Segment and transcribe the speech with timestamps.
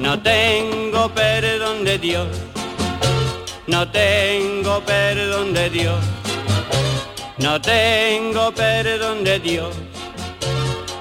[0.00, 2.28] No tengo perdón de Dios,
[3.66, 6.04] no tengo perdón de Dios,
[7.38, 9.74] no tengo perdón de Dios.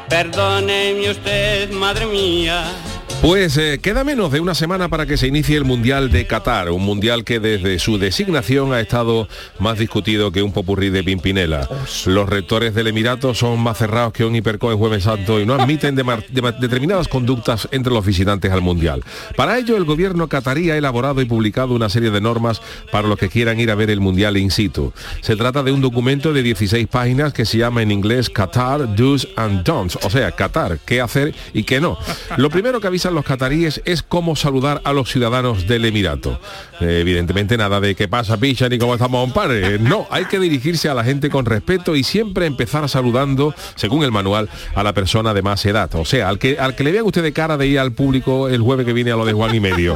[0.10, 2.64] Perdóneme usted, madre mía.
[3.22, 6.70] Pues eh, queda menos de una semana para que se inicie el Mundial de Qatar,
[6.70, 9.28] un mundial que desde su designación ha estado
[9.60, 11.68] más discutido que un popurrí de Pimpinela.
[12.06, 15.96] Los rectores del Emirato son más cerrados que un hipercoe jueves santo y no admiten
[15.96, 19.04] determinadas conductas entre los visitantes al Mundial.
[19.36, 22.62] Para ello, el gobierno catarí ha elaborado y publicado una serie de normas
[22.92, 24.94] para los que quieran ir a ver el Mundial in situ.
[25.22, 29.28] Se trata de un documento de 16 páginas que se llama en inglés Qatar Do's
[29.36, 31.98] and Don'ts, o sea, Qatar, qué hacer y qué no.
[32.38, 36.40] Lo primero que avisan los cataríes es cómo saludar a los ciudadanos del Emirato.
[36.82, 39.80] Eh, evidentemente nada de qué pasa, picha, ni cómo estamos, compadre.
[39.80, 44.12] No, hay que dirigirse a la gente con respeto y siempre empezar saludando, según el
[44.12, 45.90] manual, a la persona de más edad.
[45.96, 48.50] O sea, al que, al que le vean usted de cara de ir al público
[48.50, 49.96] el jueves que viene a lo de Juan y medio.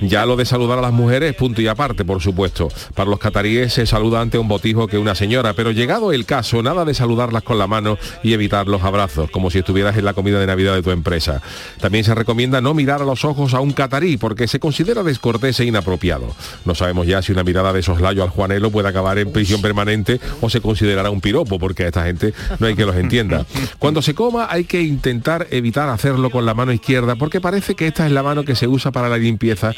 [0.00, 2.68] Ya lo de saludar a las mujeres, punto y aparte, por supuesto.
[2.94, 6.62] Para los cataríes se saluda ante un botijo que una señora, pero llegado el caso,
[6.62, 10.14] nada de saludarlas con la mano y evitar los abrazos, como si estuvieras en la
[10.14, 11.42] comida de Navidad de tu empresa.
[11.80, 15.60] También se recomienda no mirar a los ojos a un catarí, porque se considera descortés
[15.60, 16.34] e inapropiado.
[16.64, 20.20] No sabemos ya si una mirada de soslayo al Juanelo puede acabar en prisión permanente
[20.40, 23.46] o se considerará un piropo, porque a esta gente no hay que los entienda.
[23.78, 27.86] Cuando se coma hay que intentar evitar hacerlo con la mano izquierda, porque parece que
[27.86, 29.72] esta es la mano que se usa para la limpieza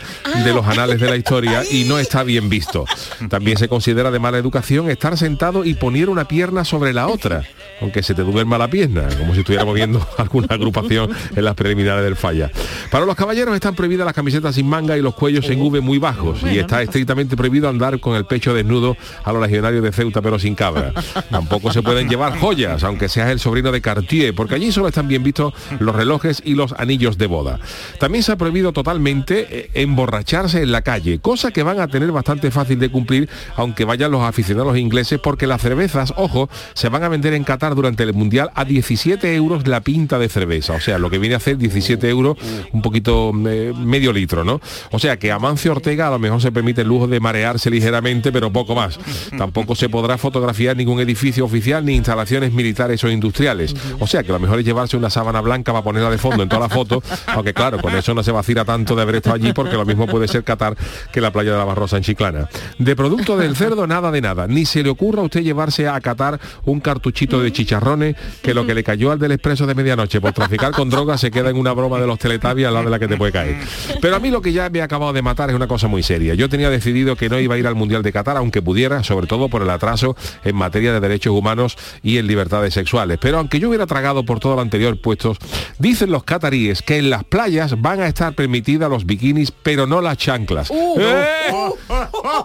[0.44, 2.84] de los anales de la historia y no está bien visto.
[3.28, 7.44] También se considera de mala educación estar sentado y poner una pierna sobre la otra,
[7.80, 12.04] aunque se te duerma la pierna, como si estuviéramos viendo alguna agrupación en las preliminares
[12.04, 12.50] del falla.
[12.90, 15.98] Para los caballeros están prohibidas las camisetas sin manga y los cuellos en V muy
[15.98, 20.22] bajos y está estrictamente prohibido andar con el pecho desnudo a los legionarios de Ceuta
[20.22, 20.92] pero sin cabra.
[21.30, 25.08] Tampoco se pueden llevar joyas, aunque seas el sobrino de Cartier, porque allí solo están
[25.08, 27.60] bien vistos los relojes y los anillos de boda.
[27.98, 32.12] También se ha prohibido totalmente eh, emborracharse en la calle, cosa que van a tener
[32.12, 37.02] bastante fácil de cumplir aunque vayan los aficionados ingleses porque las cervezas, ojo, se van
[37.02, 40.80] a vender en Qatar durante el Mundial a 17 euros la pinta de cerveza, o
[40.80, 42.36] sea, lo que viene a hacer 17 euros,
[42.72, 44.60] un poquito eh, medio litro, ¿no?
[44.92, 48.30] O sea que Amancio Ortega a lo mejor se permite el lujo de marearse ligeramente,
[48.30, 49.00] pero poco más.
[49.36, 53.74] Tampoco se podrá fotografiar ningún edificio oficial ni instalaciones militares o industriales.
[53.98, 56.48] O sea que lo mejor es llevarse una sábana blanca para ponerla de fondo en
[56.48, 59.52] toda la foto, aunque claro, con eso no se vacila tanto de haber estado allí
[59.52, 60.76] porque lo mismo puede ser Qatar
[61.12, 62.48] que la playa de la Barrosa en Chiclana.
[62.78, 64.46] De producto del cerdo, nada de nada.
[64.46, 68.66] Ni se le ocurra a usted llevarse a Qatar un cartuchito de chicharrones que lo
[68.66, 71.56] que le cayó al del expreso de medianoche por traficar con drogas se queda en
[71.56, 73.56] una broma de los teletabias al lado de la que te puede caer.
[74.00, 76.02] Pero a mí lo que ya me ha acabado de matar es una cosa muy
[76.02, 76.34] seria.
[76.34, 79.26] Yo tenía decidido que no iba a ir al Mundial de Qatar, aunque pudiera, sobre
[79.26, 83.18] todo por el atraso en materia de derechos humanos y en libertades sexuales.
[83.20, 85.38] Pero aunque yo hubiera tragado por todo lo anterior puestos,
[85.78, 90.00] dicen los cataríes que en las playas van a estar permitidas los bikinis, pero no
[90.00, 90.72] las chanclas.
[90.72, 91.52] ¡Eh!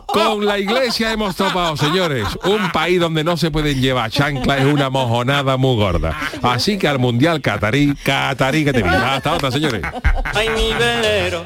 [0.06, 2.28] Con la iglesia hemos topado, señores.
[2.44, 6.16] Un país donde no se pueden llevar chanclas es una mojonada muy gorda.
[6.44, 9.16] Así que al Mundial Catarí, Catarí que te viva.
[9.16, 9.82] Hasta otra, señores.
[10.26, 11.44] Ay, mi velero,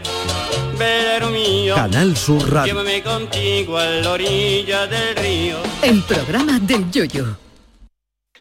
[0.78, 1.76] velero mío.
[1.76, 2.74] Canal Sur Radio.
[2.74, 5.58] Llévame contigo a la orilla del río.
[5.84, 7.38] El programa del Yoyo.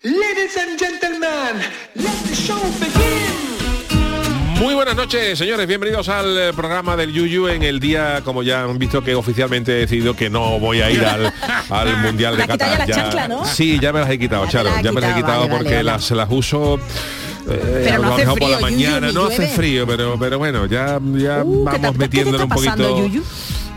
[0.02, 1.62] Ladies and gentlemen,
[1.94, 3.45] let the show begin.
[4.60, 5.66] Muy buenas noches, señores.
[5.66, 9.72] Bienvenidos al eh, programa del Yuyu en el día, como ya han visto, que oficialmente
[9.72, 11.32] he decidido que no voy a ir al,
[11.68, 12.86] al Mundial de Qatar.
[13.44, 14.70] Sí, ya me las he quitado, Ya Charo.
[14.82, 15.82] Ya me las he quitado, vale, porque vale, vale.
[15.84, 16.76] Las, las uso...
[17.48, 19.86] eh, Pero no a lo hace mejor por la frío, Yuyu, mañana no hace frío
[19.86, 23.22] pero pero bueno ya ya Uh, ¿qué te- vamos metiéndole un pasando, poquito?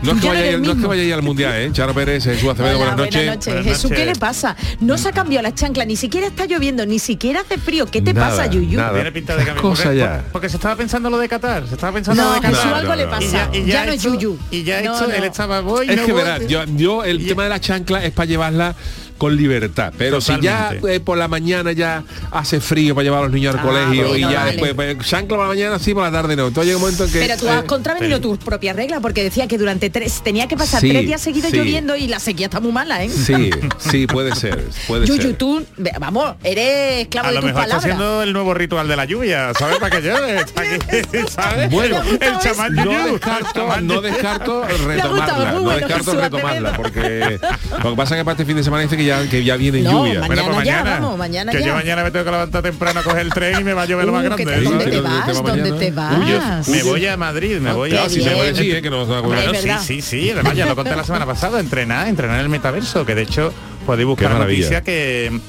[0.02, 1.14] No es que Ya no vaya a eres ir- no es que vaya a ir
[1.14, 4.56] al mundial eh Charo Pérez Jesús Acevedo Hola, buenas noches Buenas Jesús, ¿qué le pasa?
[4.80, 7.86] No se ha cambiado la chancla, ni siquiera está lloviendo, ni siquiera hace frío.
[7.86, 8.78] ¿Qué te Nada, pasa, Yuyu?
[8.78, 8.94] nada.
[8.94, 9.62] Tiene pinta de cambio.
[9.62, 10.10] Cosa porque, ya.
[10.12, 11.66] porque- porque se estaba pensando lo de Qatar.
[11.68, 12.56] Se estaba pensando No, lo de Qatar.
[12.56, 13.10] Jesús, No, algo no, le no.
[13.10, 13.50] pasa.
[13.52, 14.38] ya, no es hecho- Yuyu.
[14.50, 15.14] Y ya No, hecho, no.
[15.14, 16.22] él estaba voy, es no que voy.
[16.22, 18.74] verás yo, yo el Y- tema de la chancla es para llevarla
[19.20, 19.92] con libertad.
[19.98, 20.94] Pero si ya Totalmente.
[20.96, 24.06] eh, por la mañana ya hace frío para llevar a los niños al Ah, colegio
[24.06, 24.50] y bueno, ya vale.
[24.52, 26.46] después pues, chancla por la mañana sí por la tarde no.
[26.48, 28.22] Entonces llega un momento en que Pero tú has eh, contravenido sí.
[28.22, 31.50] tus propias reglas porque decía que durante tres tenía que pasar Sí, tres días seguidos
[31.50, 31.58] sí.
[31.58, 33.10] lloviendo y la sequía está muy mala, ¿eh?
[33.10, 35.36] Sí, sí, puede ser, puede Yuyu, ser.
[35.36, 35.62] tú,
[36.00, 37.92] vamos, eres esclavo A de lo tus mejor está palabras.
[37.94, 39.76] haciendo el nuevo ritual de la lluvia, ¿sabes?
[39.78, 40.40] Para que llueve.
[41.28, 41.70] ¿sabes?
[41.70, 47.38] Bueno, el chamán no descarto, no descarto retomarla, no descarto retomarla, porque
[47.82, 49.56] lo que pasa es que para este fin de semana dice que ya, que ya
[49.56, 50.20] viene No, lluvia.
[50.20, 51.66] mañana Bueno, pues ya, mañana, vamos, mañana que ya.
[51.66, 53.86] yo mañana me tengo que levantar temprano a coger el tren y me va a
[53.86, 54.44] llover lo más Uh, grande.
[54.44, 55.42] te- ¿Dónde te vas?
[55.42, 56.68] ¿Dónde te vas?
[56.68, 58.08] Me voy a Madrid, me voy qué a...
[58.08, 62.48] Sí, sí, sí, sí, además ya lo conté la semana pasada, entrenar, entrenar en el
[62.48, 63.52] metaverso, que de hecho
[63.86, 64.60] podéis buscar maravilla.
[64.62, 65.40] noticias que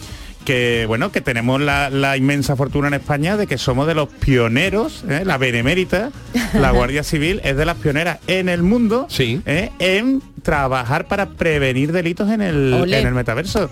[0.46, 4.10] que bueno que tenemos la, la inmensa fortuna en España de que somos de los
[4.10, 5.24] pioneros ¿eh?
[5.26, 6.12] la benemérita
[6.54, 9.42] la Guardia Civil es de las pioneras en el mundo Sí.
[9.46, 9.70] ¿eh?
[9.80, 13.70] en trabajar para prevenir delitos en el, en el metaverso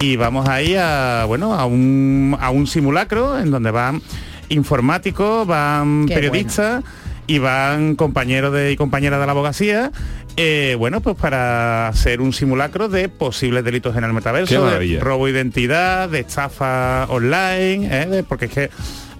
[0.00, 4.00] y vamos ahí a bueno a un, a un simulacro en donde van
[4.48, 6.82] informáticos van Qué periodistas
[7.26, 9.90] y van compañeros de, y compañeras de la abogacía,
[10.36, 15.26] eh, bueno, pues para hacer un simulacro de posibles delitos en el metaverso, de robo
[15.26, 18.06] de identidad, de estafa online, ¿eh?
[18.06, 18.70] de- porque es que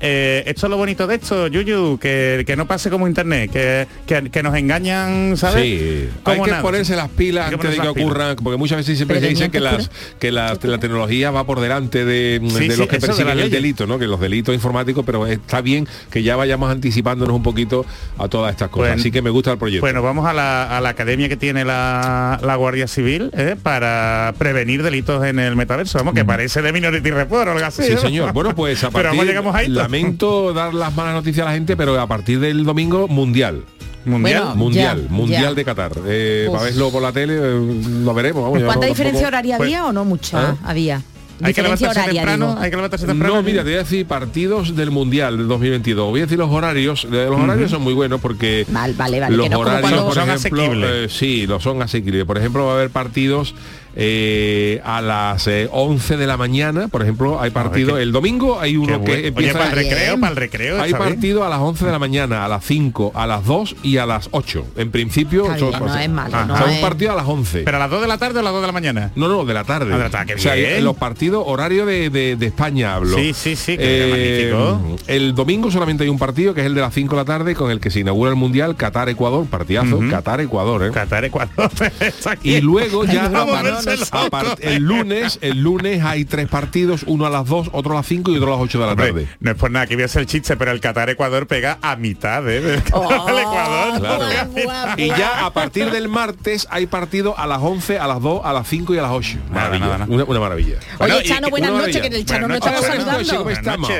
[0.00, 3.87] eh, esto es lo bonito de esto, Yuyu, que, que no pase como internet, que,
[4.06, 5.62] que, que nos engañan, ¿sabes?
[5.62, 6.62] Sí, hay Como que nada.
[6.62, 7.88] ponerse las pilas antes de que pilas.
[7.88, 11.44] ocurran, porque muchas veces siempre Pero se dice que las que la, la tecnología va
[11.44, 13.98] por delante de, Sí, de sí, los que de persiguen la el delito, ¿no?
[13.98, 17.84] Que los delitos informáticos, pero está bien que ya vayamos anticipándonos un poquito
[18.19, 18.98] a todas estas cosas.
[19.00, 19.81] Así que me gusta el proyecto.
[19.84, 23.56] Bueno, vamos a la, a la academia que tiene la, la Guardia Civil ¿eh?
[23.62, 25.98] para prevenir delitos en el metaverso.
[25.98, 27.82] Vamos, que parece de Minority Report o algo así.
[27.84, 28.00] Sí, ¿no?
[28.00, 28.32] señor.
[28.32, 29.69] Bueno, pues a Pero partir vamos, llegamos ahí.
[29.90, 33.64] Lamento dar las malas noticias a la gente, pero a partir del domingo mundial.
[34.04, 34.42] Mundial.
[34.44, 35.54] Bueno, Mundial, ya, mundial ya.
[35.54, 35.92] de Qatar.
[36.06, 38.42] Eh, para verlo por la tele, eh, lo veremos.
[38.44, 40.50] Vamos, ¿Cuánta diferencia tampoco- horaria pues- había o no mucha?
[40.50, 40.56] ¿Ah?
[40.64, 41.02] Había.
[41.42, 42.60] hay que levantarse horaria, temprano, digo.
[42.60, 43.34] hay que levantarse temprano.
[43.34, 46.08] No, mira, te voy a decir partidos del Mundial del 2022.
[46.08, 47.04] Voy a decir los horarios.
[47.12, 49.90] Eh, Los horarios son muy buenos porque Vale, vale, vale, los que no como horarios,
[49.90, 50.90] cuando- por Son ejemplo, asequibles.
[50.92, 52.24] eh, sí, lo son asequibles.
[52.24, 53.54] Por ejemplo, va a haber partidos
[53.98, 56.88] eh, a las eh, 11 de la mañana.
[56.88, 59.04] Por ejemplo, hay partido qué- el domingo hay uno bueno.
[59.04, 60.81] que Oye, empieza para el recreo, para el recreo.
[60.82, 61.14] hay está bien.
[61.14, 64.06] partido a las 11 de la mañana, a las 5, a las 2 y a
[64.06, 64.66] las 8.
[64.76, 67.26] En principio son, no es malo, Ah, no o sea, un es- partido a las
[67.26, 67.62] 11.
[67.64, 69.12] ¿Pero a las 2 de la tarde o a las 2 de la mañana?
[69.16, 69.93] No, no, de la tarde.
[69.93, 70.84] Ah, de la tarde, o sea, bien.
[70.84, 73.16] los partidos horario de, de- de España hablo.
[73.16, 74.96] Sí, sí, sí, que magnífico.
[75.06, 77.54] El domingo solamente hay un partido que es el de las 5 de la tarde
[77.54, 80.10] con el que se inaugura el Mundial Qatar-Ecuador, partidazo, Ujú.
[80.10, 80.90] Qatar-Ecuador, ¿eh?
[80.93, 81.70] Qatar, Ecuador.
[82.00, 82.56] está aquí.
[82.56, 83.82] Y luego ya a par-
[84.60, 88.32] el lunes, el lunes hay tres partidos, uno a las 2, otro a las 5
[88.32, 89.28] y otro a las 8 de la Hombre, tarde.
[89.40, 91.78] no es por nada que voy a hacer el chiste, pero el Qatar Ecuador pega
[91.82, 92.60] a mitad, ¿eh?
[92.60, 94.00] del Oh, Ecuador.
[94.00, 94.18] Claro.
[94.50, 98.20] guau, guau, Y ya a partir del martes hay partido a las 11, a las
[98.20, 99.38] 2, a las 5 y a las 8.
[99.50, 100.12] Nada, Maravilla, nada, nada.
[100.14, 100.76] Una, una maravilla.
[100.98, 103.28] Oye, Bueno, Chano, buenas noches, que el Chano no estaba saludando.
[103.30, 103.90] ¿cómo Buenas estamos?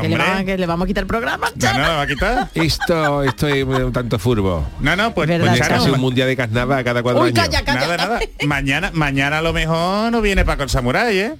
[0.00, 2.06] Que le, va, que le vamos a quitar el programa, No, no, ¿lo va a
[2.06, 2.48] quitar?
[2.54, 4.66] Esto, estoy un tanto furbo.
[4.80, 5.78] No, no, pues, Verdad, pues, es Chano.
[5.80, 7.44] casi un mundial de carnaval cada cuatro Uy, años.
[7.44, 7.80] calla, calla.
[7.80, 8.20] Nada, nada.
[8.46, 11.34] Mañana, mañana a lo mejor no viene Paco el Samurai, ¿eh?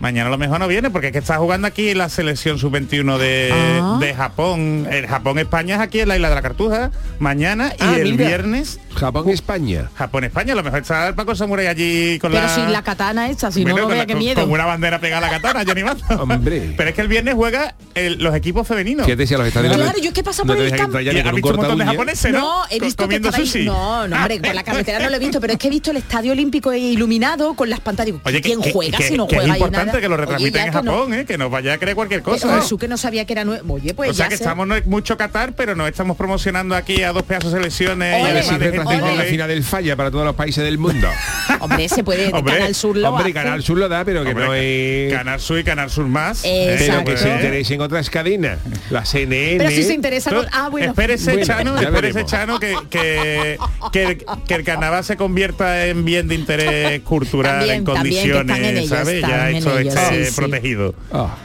[0.00, 3.18] Mañana a lo mejor no viene porque es que está jugando aquí la selección sub-21
[3.18, 3.96] de, Ah.
[4.00, 4.86] de Japón.
[4.90, 6.90] El Japón-España es aquí en la isla de la Cartuja.
[7.18, 8.28] Mañana y Ah, el mira.
[8.28, 9.90] viernes Japón-España.
[9.94, 10.52] Japón-España.
[10.52, 12.54] A lo mejor está el Paco Samurai allí con Pero la...
[12.54, 14.40] sin la katana esa, si no, Bueno, no con vea qué con- miedo.
[14.42, 16.04] Con una bandera pegada a la katana, Johnny Mato.
[16.22, 16.74] Hombre.
[16.76, 19.04] Pero es que el viernes juega el- los equipos femeninos.
[19.06, 19.76] ¿Qué te decía los estadios?
[19.76, 21.00] Claro, yo es que pasa por no el campo.
[21.00, 21.92] ya Y ni has visto un montón de uña.
[21.92, 22.38] japoneses, ¿no?
[22.38, 23.64] No, he visto que comiendo sushi.
[23.64, 25.90] No, no, hombre, por la carretera no lo he visto, pero es que he visto
[25.90, 28.14] el estadio olímpico iluminado con las pantallas.
[28.24, 30.62] Oye, ¿quién que- juega que- si no que juega es ahí importante que lo retransmiten
[30.66, 31.24] en que no- Japón, ¿eh?
[31.24, 32.46] que nos vaya a creer cualquier cosa.
[32.46, 32.62] Pero ¿eh?
[32.62, 33.74] Jesús, que no sabía que era nuevo.
[33.74, 34.42] Oye, pues o sea ya que sé.
[34.44, 38.18] estamos no es mucho Qatar, pero no estamos promocionando aquí a dos pedazos de selecciones
[38.20, 41.08] y además de gente la final del falla para todos los países del mundo.
[41.60, 43.32] Hombre, se puede, Hombre, Canal Sur lo Hombre, hace.
[43.32, 45.12] Canal Sur lo da, pero que Hombre, no es...
[45.12, 46.42] Canal Sur y Canal Sur más.
[46.44, 47.10] Eh, Pero Exacto.
[47.12, 48.58] que se interesen otras cadenas.
[48.90, 49.58] La CNN.
[49.58, 50.46] Pero si se interesa con...
[50.52, 50.88] Ah, bueno.
[50.90, 52.24] espérese, Bueno, Chano, espérese.
[52.24, 53.58] Chano, que, que,
[53.92, 58.58] que, el- que el carnaval se convierta en bien de interés cultural También, en condiciones,
[58.58, 59.20] en ello, ¿sabes?
[59.22, 60.34] Ya esto está sí, eh, sí.
[60.36, 60.94] protegido.
[61.12, 61.36] Ah.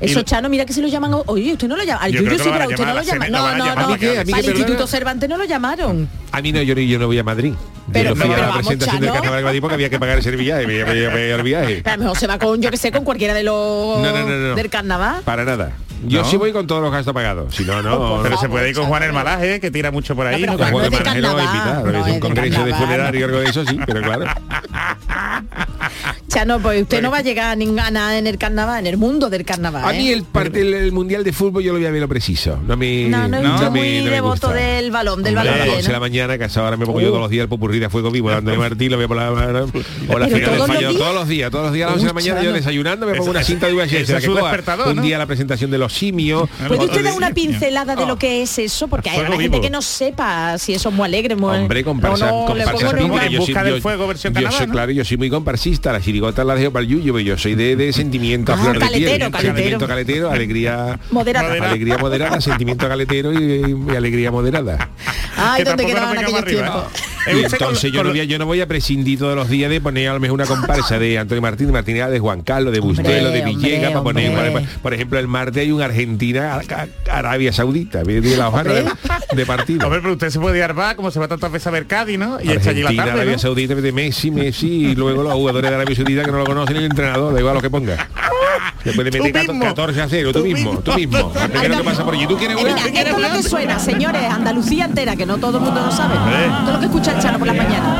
[0.00, 1.14] Eso, Chano, mira que si lo llaman...
[1.26, 2.00] Oye, usted no lo llama.
[2.00, 3.28] Al Yo Yuyu sí, pero usted no lo llama.
[3.28, 3.80] No, no, no.
[3.80, 4.18] ¿A mí qué?
[4.18, 4.86] ¿A mí Al Instituto?
[4.86, 6.08] Cervantes no lo llamaron.
[6.32, 7.52] A mí no, yo, yo no voy a Madrid.
[7.92, 9.12] Pero- yo no fui pero a la vamos, presentación del.
[9.12, 10.64] Carnaval de Madrid porque había que pagar ese viaje.
[10.64, 11.82] Había que pagar el viaje.
[11.84, 14.00] A lo mejor se va con, yo que sé, con cualquiera de los...
[14.00, 14.54] No, no, no, no.
[14.54, 15.22] del carnaval.
[15.24, 15.72] Para nada.
[16.06, 16.28] Yo ¿No?
[16.28, 17.54] sí voy con todos los gastos pagados.
[17.54, 18.20] Si no, no.
[18.22, 19.12] Pero se puede ir con Juan el.
[19.12, 20.42] Malaje, que tira mucho por ahí.
[20.42, 20.58] No, ¿no?
[20.58, 21.14] pero Juan no de es a
[21.84, 24.24] no un congreso de funerario o algo de eso, sí, pero claro.
[26.28, 28.86] Chano, pues usted no va a llegar a ning- a nada en el carnaval, en
[28.86, 29.84] el mundo del carnaval.
[29.84, 30.12] A mí ¿eh?
[30.12, 32.56] el, parte, el, el mundial de fútbol yo lo voy a ver lo preciso.
[32.66, 35.54] No me, No, no no me- muy no devoto del balón, del balón.
[35.54, 36.00] a las 11 de la ¿no?
[36.00, 37.90] mañana, que a esa hora me pongo yo todos los días el popurrí de a
[37.90, 39.66] fuego vivo, dándole Martín, lo por la mano,
[40.08, 42.08] o la final del fallo, todos los días, todos los días a las 11 de
[42.08, 44.26] la mañana yo desayunando, me pongo una cinta de VHS,
[44.86, 45.02] un ¿no?
[45.02, 48.06] día la presentación de los simios, ¿Puede usted dar una pincelada de Oh.
[48.06, 48.88] lo que es eso?
[48.88, 51.56] Porque hay Fuego gente que no sepa si eso es muy alegre, muy...
[51.56, 54.50] Hombre, comparsa, No, no, le comparsa pícara, yo soy- busca del yo- fuego versión yo
[54.50, 54.72] soy, ¿no?
[54.72, 57.54] claro, yo soy muy comparsista, la chirigota la dejo para el yuyo, pero yo soy
[57.54, 59.54] de, de sentimiento a Ah, flor de caletero, piel, caletero.
[59.56, 61.70] sentimiento caletero, alegría Moderada.
[61.70, 64.90] Alegría moderada, sentimiento caletero y, y alegría moderada.
[65.36, 67.02] Ay, Que ¿dónde tampoco quedaban aquellos vengamos tiempos?
[67.26, 69.70] Entonces yo con no, lo- voy a, yo no voy a prescindir todos los días
[69.70, 72.72] de poner a lo mejor una comparsa de Antonio Martín, de Martínez, de Juan Carlos,
[72.72, 74.66] de Bustelo, de Villegas, para poner, hombre.
[74.82, 78.72] por, ejemplo, el martes hay un Argentina, a- a- Arabia Saudita, de la hojana
[79.32, 79.86] de, partido.
[79.86, 81.86] A ver, pero usted se puede ir bar, como se va tantas veces a ver
[81.86, 82.38] Cádiz, ¿no?
[82.42, 83.38] Y echa allí la tarde, Arabia ¿no?
[83.38, 86.74] Saudita, de Messi, Messi, y luego los jugadores de Arabia Saudita que no lo conocen
[86.74, 88.08] ni el entrenador, da igual lo que ponga.
[88.84, 89.64] Después de Tú meter mismo.
[89.64, 90.80] 14 a 0, tú, Tú mismo, mismo.
[90.82, 91.32] tú mismo.
[91.38, 93.78] Al primero que pasa por allí, ¿tú quieres Eh, mira, esto es lo que suena,
[93.78, 96.14] señores, Andalucía entera, que no todo el mundo lo sabe.
[96.64, 97.96] Todo lo que escucha el Chano por las mañanas.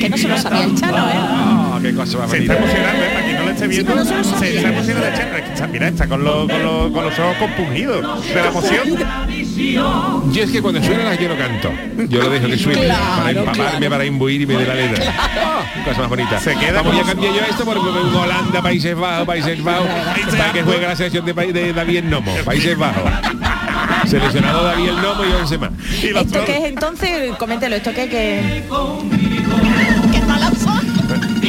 [0.00, 1.12] Que no se lo sabía el Chano, ¿eh?
[1.16, 3.23] Ah, qué cosa Se está emocionando, ¿eh?
[3.54, 7.36] Esté viendo, no se está está- Mira, está con, los- con los- con los ojos
[7.38, 8.98] compungidos de la emoción.
[10.32, 11.70] Yo es que cuando suena las yo no canto.
[12.08, 13.90] Yo lo dejo que suene Claro, para empaparme, claro.
[13.90, 15.04] para imbuirme de la letra.
[15.84, 16.40] Cosa más bonita.
[16.40, 19.86] Se queda Vamos, ya cambié yo esto por Holanda, Países Bajos, Países Bajos,
[20.36, 23.02] para que juegue la selección de, de David Nomo, Países Bajos.
[24.06, 25.70] Seleccionado David El Nomo y 11 más.
[26.02, 27.34] Y ¿Esto qué es entonces?
[27.38, 30.03] Coméntelo, ¿esto qué que ¿Qué?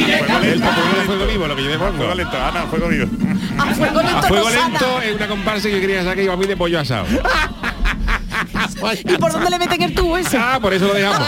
[0.02, 0.62] El
[1.06, 1.94] Fuego Vivo, lo que yo pongo.
[1.94, 3.08] Fuego lento, Ana, fuego vivo.
[3.58, 6.36] A fuego lento A fuego lento es una comparsa que yo quería sacar y a
[6.36, 7.06] mí de pollo asado.
[9.04, 10.38] ¿Y por dónde le meten el tubo ese?
[10.38, 11.28] Ah, por eso lo dejamos.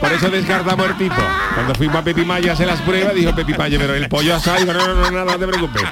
[0.00, 1.22] Por eso descartamos el tipo.
[1.54, 4.36] Cuando fuimos a Pepi Maya a hacer las pruebas, dijo Pepi Maya, pero el pollo
[4.36, 5.82] asado, no, no, no, no, no te preocupes.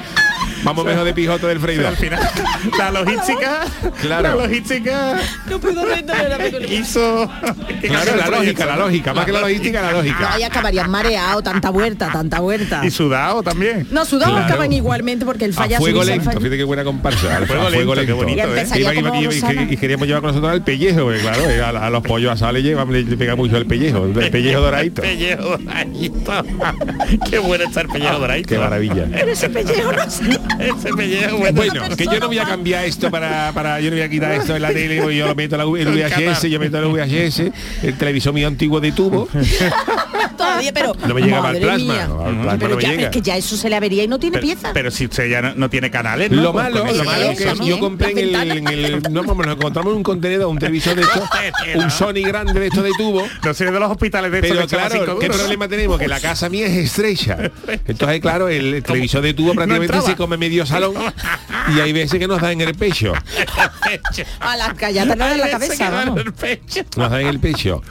[0.62, 1.86] Vamos mejor de pijoto del freidor.
[1.86, 2.20] al final,
[2.78, 3.60] la logística,
[4.00, 4.22] Claro.
[4.36, 7.30] la logística No puedo entender hizo...
[7.80, 10.30] que Claro, cambiara la lógica, la lógica, más que la logística, la lógica.
[10.34, 12.84] Ay, acabarían mareado, tanta vuelta, tanta vuelta.
[12.84, 13.86] Y sudado también.
[13.90, 14.46] No, sudados Claro.
[14.46, 17.36] acaban igualmente porque el A falla fuego subirse al lento, fíjate qué buena comparsa.
[17.36, 18.44] Al A fuego lento, qué bonito, Y ¿eh?
[18.44, 21.62] empezaría Iba- iba- como iba- y, queríamos llevar con nosotros al pellejo, porque claro, eh,
[21.62, 25.02] a, la- a los pollos asados le, le pega mucho el pellejo, el pellejo doradito.
[25.02, 26.32] Pellejo doradito.
[27.30, 28.48] Qué bueno está el pellejo doradito.
[28.48, 29.06] Qué maravilla.
[29.10, 30.24] Pero ese pellejo no sé.
[30.58, 31.52] Ese pellejo bueno.
[31.54, 34.32] Bueno, que yo no voy a cambiar esto para, para yo no voy a quitar
[34.32, 37.42] esto en la tele, yo lo meto en la el VHS, yo meto el VHS,
[37.82, 39.28] el televisor mío antiguo de tubo,
[40.60, 42.06] Todavía, pero no me llega para el madre plasma, mía.
[42.08, 43.02] no, al plasma Pero no me ya, llega.
[43.04, 44.70] es que ya eso se le avería y no tiene pero, pieza.
[44.74, 46.42] pero si usted ya no, no tiene canales, ¿no?
[46.42, 47.66] Lo Con- malo, lo malo que ¿no?
[47.66, 50.58] yo compré en el, Las en el- no, vamos, nos encontramos en un contenedor, un
[50.58, 51.22] televisor de esto,
[51.76, 54.68] un Sony grande de esto de tubo, No sé de los hospitales de estos Pero
[54.68, 55.98] claro, ¿qué problema tenemos?
[55.98, 57.36] Que la casa mía es estrecha.
[57.86, 60.94] Entonces, claro, el televisor de tubo prácticamente se come medio salón
[61.76, 63.12] y hay veces que nos da en el pecho.
[64.40, 65.90] A la callata no en la cabeza.
[66.96, 67.82] Nos da en el pecho.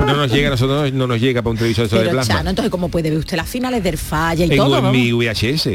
[0.00, 2.34] No nos llega a nosotros, no nos llega para un televisor de plasma.
[2.34, 5.12] Chano, entonces cómo puede ver usted las finales del falla y En, todo, en mi
[5.12, 5.68] VHS.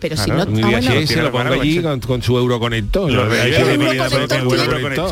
[0.00, 0.80] Pero si no, ah, bueno.
[1.06, 3.10] Tiene lo pongo allí con, con su euroconector.
[3.10, 5.10] Se con con su euroconector.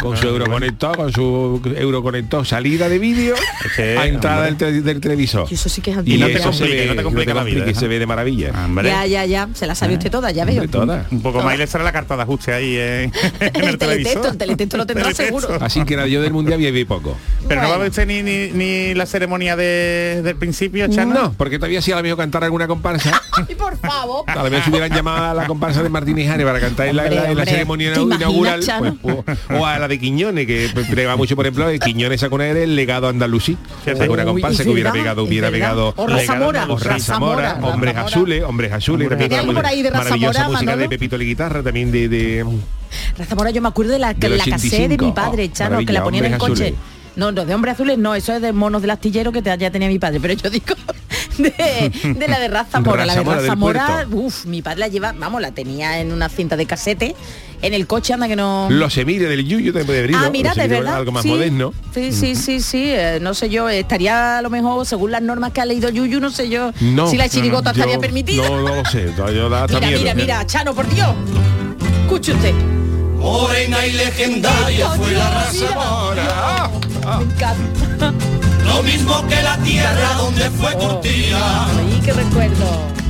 [0.00, 3.34] Con su euroconector, con su euroconector, salida de vídeo
[3.76, 5.46] Sí, a entrada del, te- del televisor.
[5.50, 7.56] Y eso sí que es Y no te se ve- no te complique la vida,
[7.58, 7.80] complique, ¿eh?
[7.80, 8.52] se ve de maravilla.
[8.82, 9.48] Ya, ya, ya.
[9.54, 10.62] Se la sabe usted toda, ya veo.
[11.10, 13.78] Un poco más y le sale la carta de ajuste ahí en, en El el
[13.78, 14.26] teletexto, televisor.
[14.26, 15.48] el teletexto lo tendrá seguro.
[15.60, 17.16] Así que nada, yo del mundial vi poco.
[17.48, 21.14] Pero no va a ver usted ni, ni, ni la ceremonia de, del principio, Chano.
[21.14, 23.20] No, porque todavía si a lo mejor cantar alguna comparsa.
[23.48, 24.13] Y por favor.
[24.26, 26.96] A lo mejor si hubieran llamado a la comparsa de Martínez Jare para cantar en
[26.96, 28.60] la, en la- en la Hombre, ceremonia ¿te imaginas, inaugural.
[28.62, 28.96] Chano?
[29.00, 29.16] pues,
[29.50, 32.48] o, o a la de Quiñones, que pega mucho, por ejemplo, de Quiñones sacó una
[32.48, 33.56] el legado andalusí.
[33.84, 35.92] Sacó una comparsa que hubiera pegado, hubiera pegado.
[35.96, 39.06] O Raza legado- Mora, o Raza Raza Mora, Mora, hombres azules, hombres azules.
[39.10, 40.88] Hombre, ¿Tiene algo por ahí de maravillosa música de?
[40.88, 42.46] Pepito la guitarra, también de, de
[43.18, 45.04] Raza Mora, yo me acuerdo de la, Del la cassette de 85.
[45.06, 46.52] mi padre, Oh, Chano, que la ponían en el coche.
[46.52, 46.74] Azules.
[47.16, 49.70] No, no, de hombres azules no, eso es de monos del astillero que te- ya
[49.70, 50.74] tenía mi padre, pero yo digo
[51.38, 54.88] de, de la de Raza Mora, la de Raza Mora Mora, uff, mi padre la
[54.88, 57.14] lleva, vamos, la tenía en una cinta de casete,
[57.62, 58.68] en el coche, anda que no...
[58.70, 60.18] Los Emires del Yuyo de Brilo.
[60.18, 60.96] Ah, mira, de verdad.
[60.96, 61.28] Algo más sí.
[61.28, 61.72] moderno.
[61.94, 62.84] Sí, sí, sí, sí.
[62.86, 66.20] eh, no sé yo, estaría a lo mejor, según las normas que ha leído Yuyu,
[66.20, 68.46] no sé yo No, si la chirigota yo- estaría permitida.
[68.48, 69.98] No, no lo sé, yo da mira, miedo.
[70.00, 71.08] mira, mira, Chano, por Dios.
[72.02, 72.54] Escuche usted.
[73.18, 76.70] Morena y legendaria fue la raza ah,
[77.18, 78.12] Me encanta.
[78.64, 83.03] Lo mismo que la tierra donde fue curtida Ay, qué recuerdo.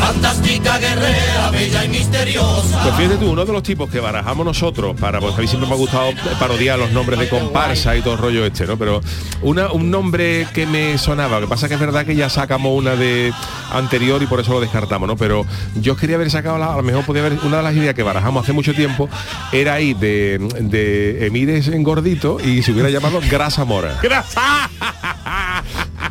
[0.00, 2.82] Fantástica, guerrera, bella y misteriosa.
[2.82, 5.68] Pues fíjate tú, uno de los tipos que barajamos nosotros para, porque a mí siempre
[5.68, 8.76] me ha gustado parodiar los nombres de comparsa y todo el rollo este, ¿no?
[8.76, 9.00] Pero
[9.42, 12.76] una, un nombre que me sonaba, lo que pasa que es verdad que ya sacamos
[12.76, 13.32] una de
[13.72, 15.16] anterior y por eso lo descartamos, ¿no?
[15.16, 15.44] Pero
[15.76, 18.02] yo quería haber sacado, la- a lo mejor podía haber, una de las ideas que
[18.02, 19.08] barajamos hace mucho tiempo
[19.52, 23.98] era ahí de, de Emires en gordito y se hubiera llamado Grasa Mora.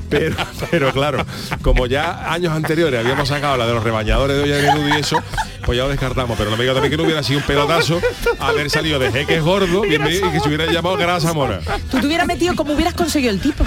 [0.09, 0.35] Pero,
[0.71, 1.25] pero claro,
[1.61, 4.99] como ya años anteriores habíamos sacado la de los rebañadores de olla de menudo y
[4.99, 5.21] eso,
[5.65, 6.37] pues ya lo descartamos.
[6.37, 8.01] Pero no me digo también que no hubiera sido un pelotazo
[8.39, 11.59] haber salido de jeques gordo bienvenido, y que se hubiera llamado Grasa Mora.
[11.91, 13.63] Tú te hubieras metido como hubieras conseguido el tipo.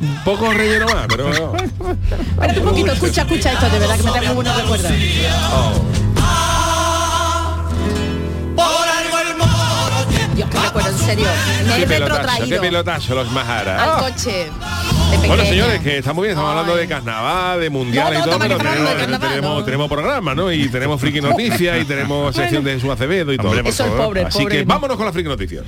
[0.00, 1.54] Un poco relleno más, pero no.
[1.56, 4.92] Espérate un poquito, escucha, escucha esto, de verdad que me trae muy buenos recuerdos.
[10.08, 11.26] Tiene Dios, que recuerdo, en serio.
[11.66, 13.96] Me Qué he pelotazo, qué retrotraído pelotazo los al Majara.
[14.00, 14.50] coche.
[15.10, 18.18] De Bueno, señores, que está muy bien, estamos hablando de carnaval, de mundial No, no,
[18.18, 19.64] y todo, pero tenemos, carnaval, tenemos, no.
[19.64, 20.52] tenemos programa, ¿no?
[20.52, 23.50] Y tenemos friki noticias y tenemos sección de Jesús Acevedo y todo.
[23.50, 24.58] Hombre, Eso es pobre, Así pobre.
[24.58, 25.64] que vámonos con las friki noticias.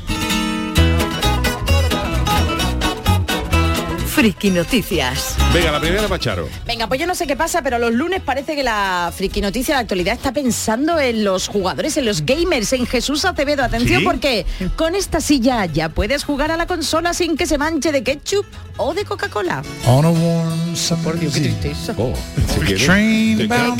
[4.09, 5.37] Friki Noticias.
[5.53, 6.47] Venga, la primera Pacharo.
[6.67, 9.75] Venga, pues yo no sé qué pasa, pero los lunes parece que la friki noticia
[9.75, 13.65] de la actualidad está pensando en los jugadores, en los gamers, en Jesús Acevedo.
[13.65, 14.05] Atención ¿Sí?
[14.05, 14.45] porque
[14.77, 18.45] con esta silla ya puedes jugar a la consola sin que se manche de ketchup
[18.77, 19.63] o de Coca-Cola.
[21.03, 21.95] Por Dios, qué tristeza.
[21.97, 22.13] Oh,
[22.65, 22.85] quieres.
[22.85, 23.51] train.
[23.51, 23.73] Al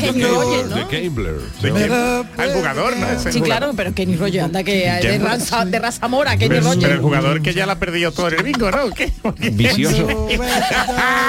[2.53, 3.07] jugador, ¿no?
[3.07, 3.43] Sí, jugador.
[3.43, 6.81] claro, pero Kenny Roger, anda que de raza, de raza mora, Kenny Pero, pero el
[6.81, 6.99] Roger.
[6.99, 8.89] jugador que ya la ha perdido todo el bingo, ¿no?
[8.89, 9.11] ¿Qué?
[9.51, 10.27] Vicioso.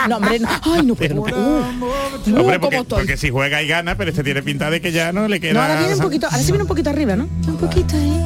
[0.09, 0.49] No, hombre, no.
[0.75, 1.23] Ay, no puedo, no.
[1.23, 4.81] Uh, uh, Hombre, ¿cómo porque, porque si juega y gana, pero este tiene pinta de
[4.81, 5.55] que ya no le queda.
[5.55, 7.29] No, ahora viene un poquito, ahora sí viene un poquito arriba, ¿no?
[7.47, 8.23] Un poquito ahí.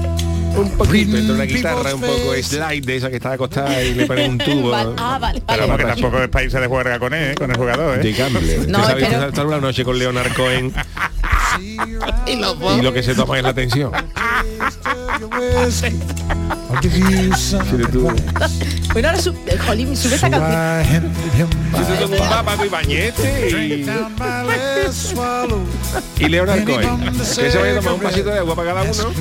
[0.57, 4.07] Un poquito, entre una guitarra, un poco slide de esa que está acostada y le
[4.07, 4.71] ponen un tubo.
[4.71, 5.83] Vale, Ah, vale, Pero vale.
[5.83, 7.35] vamos, que tampoco es para irse de juerga con él, ¿eh?
[7.35, 8.15] con el jugador, De ¿eh?
[8.19, 10.73] No, ¿Usted sabe pero- que estar una noche con Leonard Cohen
[11.59, 13.55] y lo que se toma es la
[17.87, 18.13] tú.
[18.93, 21.13] Bueno, ahora sube, eh, jolín, sube esa canción.
[22.65, 23.87] Y Bañete y,
[26.25, 27.13] y Leonard Cohen.
[27.19, 29.13] Que se vaya a tomar un pasito de agua para cada uno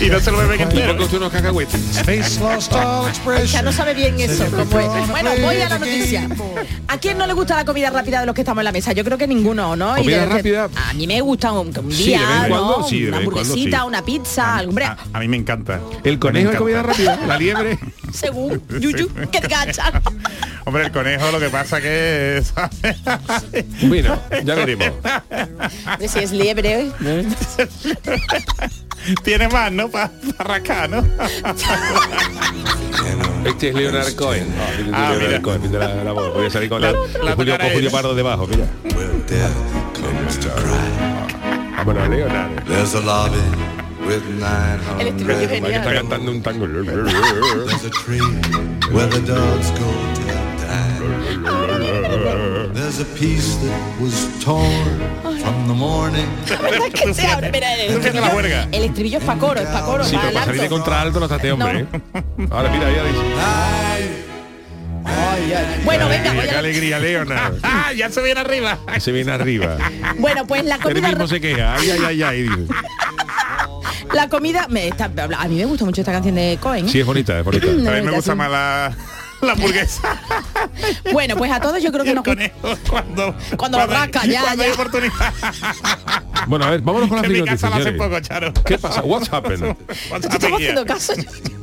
[0.00, 1.02] Y no se lo beben entero.
[1.02, 1.80] usted unos cacahuetes.
[3.52, 4.44] Ya no sabe bien eso.
[4.50, 5.08] cómo es.
[5.10, 6.28] Bueno, voy a la noticia.
[6.88, 8.92] ¿A quién no le gusta la comida rápida de los que estamos en la mesa?
[8.92, 9.94] Yo creo que ninguno, ¿no?
[9.96, 10.68] ¿Comida de- rápida?
[10.88, 12.88] A mí me gusta un, un Sí, día, de vez en cuando, ¿no?
[12.88, 13.84] sí, de una hamburguesita, sí.
[13.86, 15.80] una pizza, algo, hombre, A, a mí me encanta.
[16.04, 17.78] El conejo de comida rápida, la liebre.
[18.12, 19.90] según Yuyu, que te gacha.
[20.64, 22.52] Hombre, el conejo lo que pasa que es...
[23.82, 24.90] Bueno, ya veremos.
[26.08, 26.92] Si es liebre, ¿eh?
[29.24, 29.88] Tiene más, ¿no?
[29.88, 31.04] Para rascar, ¿no?
[33.44, 34.46] Este es Leonard Cohen.
[34.90, 35.42] No, Ah, Leonard mira.
[35.42, 36.32] Cohen, de la, la voz.
[36.34, 37.90] Voy a salir con, la, La- con la Julio, con Julio.
[37.90, 38.66] Pardo debajo, mira.
[41.76, 42.64] Vámonos, Leonard.
[42.66, 43.38] There's a lobby
[44.06, 44.22] with
[45.00, 46.66] El estribillo 900 Que está cantando un tango.
[46.68, 48.20] There's a tree
[48.92, 50.22] where the dogs go to
[50.62, 52.21] die.
[52.92, 55.00] There's a piece that was torn
[55.40, 56.26] from the morning.
[56.50, 59.66] La verdad es que se abre, mira, el estribillo, el estribillo es para coro, es
[59.66, 60.74] para coro, Sí, pero para salir de alto.
[60.76, 61.86] contralto no está este hombre, ¿eh?
[62.50, 63.18] Ahora mira, ya dice.
[65.86, 67.54] Bueno, venga, Alegría, voy qué a- alegría, Leonard.
[67.62, 67.92] ¡Ah!
[67.96, 68.78] Ya se viene arriba.
[69.00, 69.78] Se viene arriba.
[70.18, 71.74] Bueno, pues la Él comida mismo se queja.
[71.76, 72.68] Ay, ay, ay, ay.
[74.12, 75.06] la comida me está,
[75.38, 76.84] a mí me gusta mucho esta canción de Cohen.
[76.86, 76.88] ¿eh?
[76.90, 77.66] Sí, es bonita, es bonita.
[77.70, 78.94] A mí me gusta más la,
[79.42, 80.02] la hamburguesa.
[81.12, 83.34] Bueno, pues a todos yo creo que nos conejo cuando...
[83.56, 84.68] Cuando lo rasca, ya, cuando ya.
[84.68, 85.34] hay oportunidad.
[86.46, 88.08] Bueno, a ver, vámonos con las que en mi noticias, casa lo hace señores.
[88.08, 88.52] poco, Charo.
[88.64, 89.02] ¿Qué pasa?
[89.02, 89.62] What's happened?
[90.10, 91.12] What's estamos haciendo caso.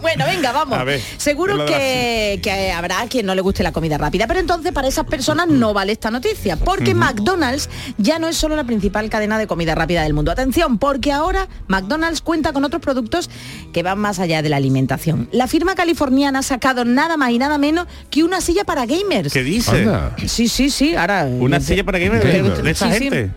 [0.01, 0.77] Bueno, venga, vamos.
[0.77, 4.87] A ver, Seguro que habrá quien no le guste la comida rápida, pero entonces para
[4.87, 9.37] esas personas no vale esta noticia, porque McDonald's ya no es solo la principal cadena
[9.37, 10.31] de comida rápida del mundo.
[10.31, 13.29] Atención, porque ahora McDonald's cuenta con otros productos
[13.73, 15.29] que van más allá de la alimentación.
[15.31, 17.68] La firma californiana ha sacado nada más y nada menos
[18.09, 19.33] que una silla para gamers.
[19.33, 19.71] ¿Qué dice?
[19.83, 20.15] Anda.
[20.27, 21.25] Sí, sí, sí, ahora...
[21.25, 22.55] Una silla para gamer Gamer.
[22.57, 23.03] de, de esta Sí, sí.
[23.05, 23.31] gente.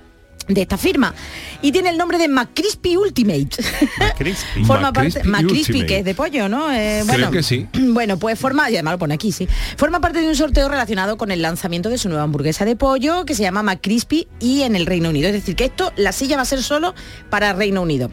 [0.48, 1.14] de esta firma
[1.62, 3.48] y tiene el nombre de McCrispy Ultimate.
[4.00, 4.64] McCrispy.
[4.66, 5.86] forma parte McCrispy McCrispy Ultimate.
[5.86, 6.72] que es de pollo, ¿no?
[6.72, 7.66] Eh, Creo que sí.
[7.92, 9.46] Bueno, pues forma y además lo pone aquí, sí.
[9.76, 13.24] Forma parte de un sorteo relacionado con el lanzamiento de su nueva hamburguesa de pollo
[13.24, 15.28] que se llama McCrispy y en el Reino Unido.
[15.28, 16.94] Es decir, que esto la silla va a ser solo
[17.30, 18.10] para Reino Unido.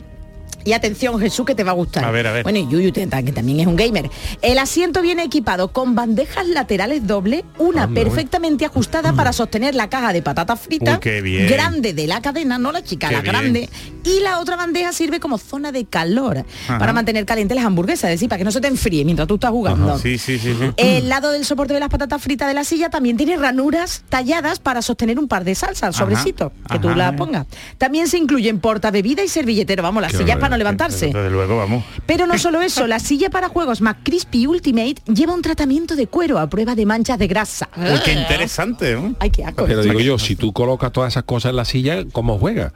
[0.70, 2.06] Y atención, Jesús, que te va a gustar.
[2.06, 2.44] A ver, a ver.
[2.44, 4.08] Bueno, y Yuyu, que también es un gamer.
[4.44, 10.14] El asiento viene equipado con bandejas laterales doble, una perfectamente ajustada para sostener la caja
[10.14, 11.48] de patatas fritas Uy, qué bien.
[11.48, 13.34] grande de la cadena, no la chica, Qué la bien.
[13.34, 13.70] grande.
[14.04, 16.78] Y la otra bandeja sirve como zona de calor Ajá.
[16.78, 19.34] para mantener calientes las hamburguesas, es decir, para que no se te enfríe mientras tú
[19.36, 19.98] estás jugando.
[19.98, 20.54] Sí, sí, sí.
[20.78, 24.60] El lado del soporte de las patatas fritas de la silla también tiene ranuras talladas
[24.60, 27.48] para sostener un par de salsas, sobrecito, que tú las pongas.
[27.80, 30.59] También se incluyen porta bebida y servilletero, vamos, las Qué sillas para no.
[30.60, 31.08] Levantarse.
[31.08, 31.84] Desde luego, vamos.
[32.06, 36.38] Pero no solo eso, la silla para juegos McCrispy Ultimate lleva un tratamiento de cuero
[36.38, 37.70] a prueba de manchas de grasa.
[37.76, 38.94] Uy, qué interesante.
[38.94, 39.16] ¿no?
[39.20, 39.66] Ay, qué asco.
[39.66, 42.74] Pero digo yo, si tú colocas todas esas cosas en la silla, ¿cómo juega?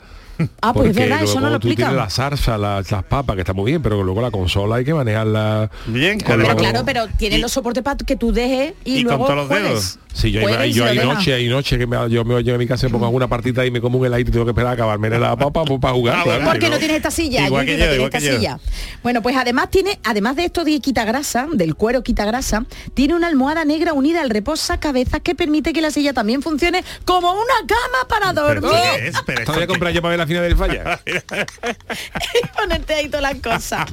[0.61, 1.89] Ah, pues es Porque verdad, eso no lo tú explica.
[1.89, 4.85] tienes la zarza, las, las papas, que está muy bien, pero luego la consola hay
[4.85, 5.69] que manejarla.
[5.85, 9.03] Bien, con Pero los- claro, pero tiene los soportes para que tú dejes y, y
[9.03, 9.99] con luego todos los dedos.
[10.13, 12.67] Sí, yo, hay, yo hay noche, hay noche que me, yo me llego a mi
[12.67, 14.69] casa y me pongo alguna partita y me como un helado y tengo que esperar
[14.69, 16.17] a acabarme la papa pues, para jugar.
[16.19, 16.51] Ah, claro, bueno.
[16.51, 17.47] ¿Por qué si no tienes esta silla?
[17.47, 18.35] Igual que no yo, tienes igual esta que yo.
[18.37, 18.59] silla.
[19.01, 23.15] Bueno, pues además tiene, además de esto de quita grasa, del cuero quita grasa, tiene
[23.15, 27.31] una almohada negra unida al reposa cabezas que permite que la silla también funcione como
[27.31, 28.81] una cama para ¿Pero dormir.
[28.99, 29.15] qué es?
[29.25, 29.45] Pero
[30.23, 31.01] La final del falla.
[31.05, 33.85] y ponerte ahí todas las cosas.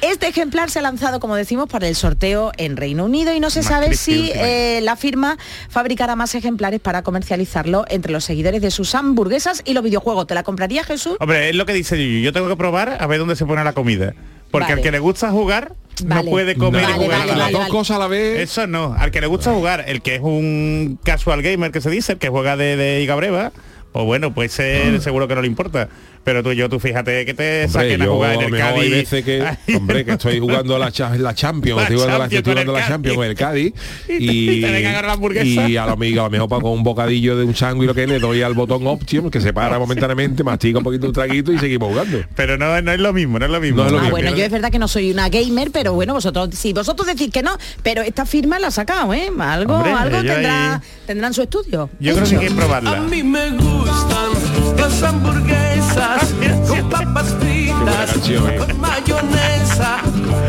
[0.00, 3.50] Este ejemplar se ha lanzado, como decimos, para el sorteo en Reino Unido y no
[3.50, 8.60] se Más sabe si eh, la firma fabricará más ejemplares para comercializarlo entre los seguidores
[8.62, 10.26] de sus hamburguesas y los videojuegos.
[10.26, 11.16] ¿Te la compraría Jesús?
[11.20, 12.24] Hombre, es lo que dice Yuyu.
[12.24, 14.14] Yo tengo que probar a ver dónde se pone la comida.
[14.50, 14.74] Porque Vale.
[14.74, 16.24] al que le gusta jugar, Vale.
[16.24, 17.18] no puede comer Vale, y jugar.
[17.20, 17.52] vale, a la vale, vez.
[17.52, 18.40] Las dos cosas a la vez.
[18.40, 18.96] Eso no.
[18.98, 22.18] Al que le gusta jugar, el que es un casual gamer que se dice, el
[22.18, 23.52] que juega de, de Iga Breva,
[23.92, 25.88] o bueno, pues él seguro que no le importa.
[26.24, 28.60] Pero tú y yo, tú fíjate que te Hombre, saquen a jugar en el hay
[28.60, 28.90] Cádiz.
[28.90, 32.24] veces que, Ay, hombre, que estoy jugando la, cha- la Champions, La estoy jugando la,
[32.26, 32.88] estoy jugando la Cádiz.
[32.92, 33.74] Champions con el Cádiz
[34.08, 35.68] Y y, te vengan a agarrar la hamburguesa.
[35.68, 37.94] y a lo mejor, a lo mejor para con un bocadillo de un sándwich lo
[37.94, 41.52] que le doy al botón option que se para momentáneamente, mastica un poquito un traguito
[41.52, 42.18] y seguimos jugando.
[42.36, 43.78] Pero no, no es lo mismo, no es lo mismo.
[43.78, 44.16] No es lo Ah, mismo.
[44.16, 47.30] bueno, yo es verdad que no soy una gamer, pero bueno, vosotros sí, vosotros decís
[47.32, 49.28] que no, pero esta firma la ha sacado, ¿eh?
[49.40, 51.90] Algo, Hombre, algo tendrá, ahí- tendrán su estudio.
[51.98, 53.00] Yo creo que hay que probarla.
[53.00, 54.51] me gustan
[54.92, 56.34] las hamburguesas
[56.68, 58.56] con papas fritas, canción, ¿eh?
[58.56, 60.00] con mayonesa,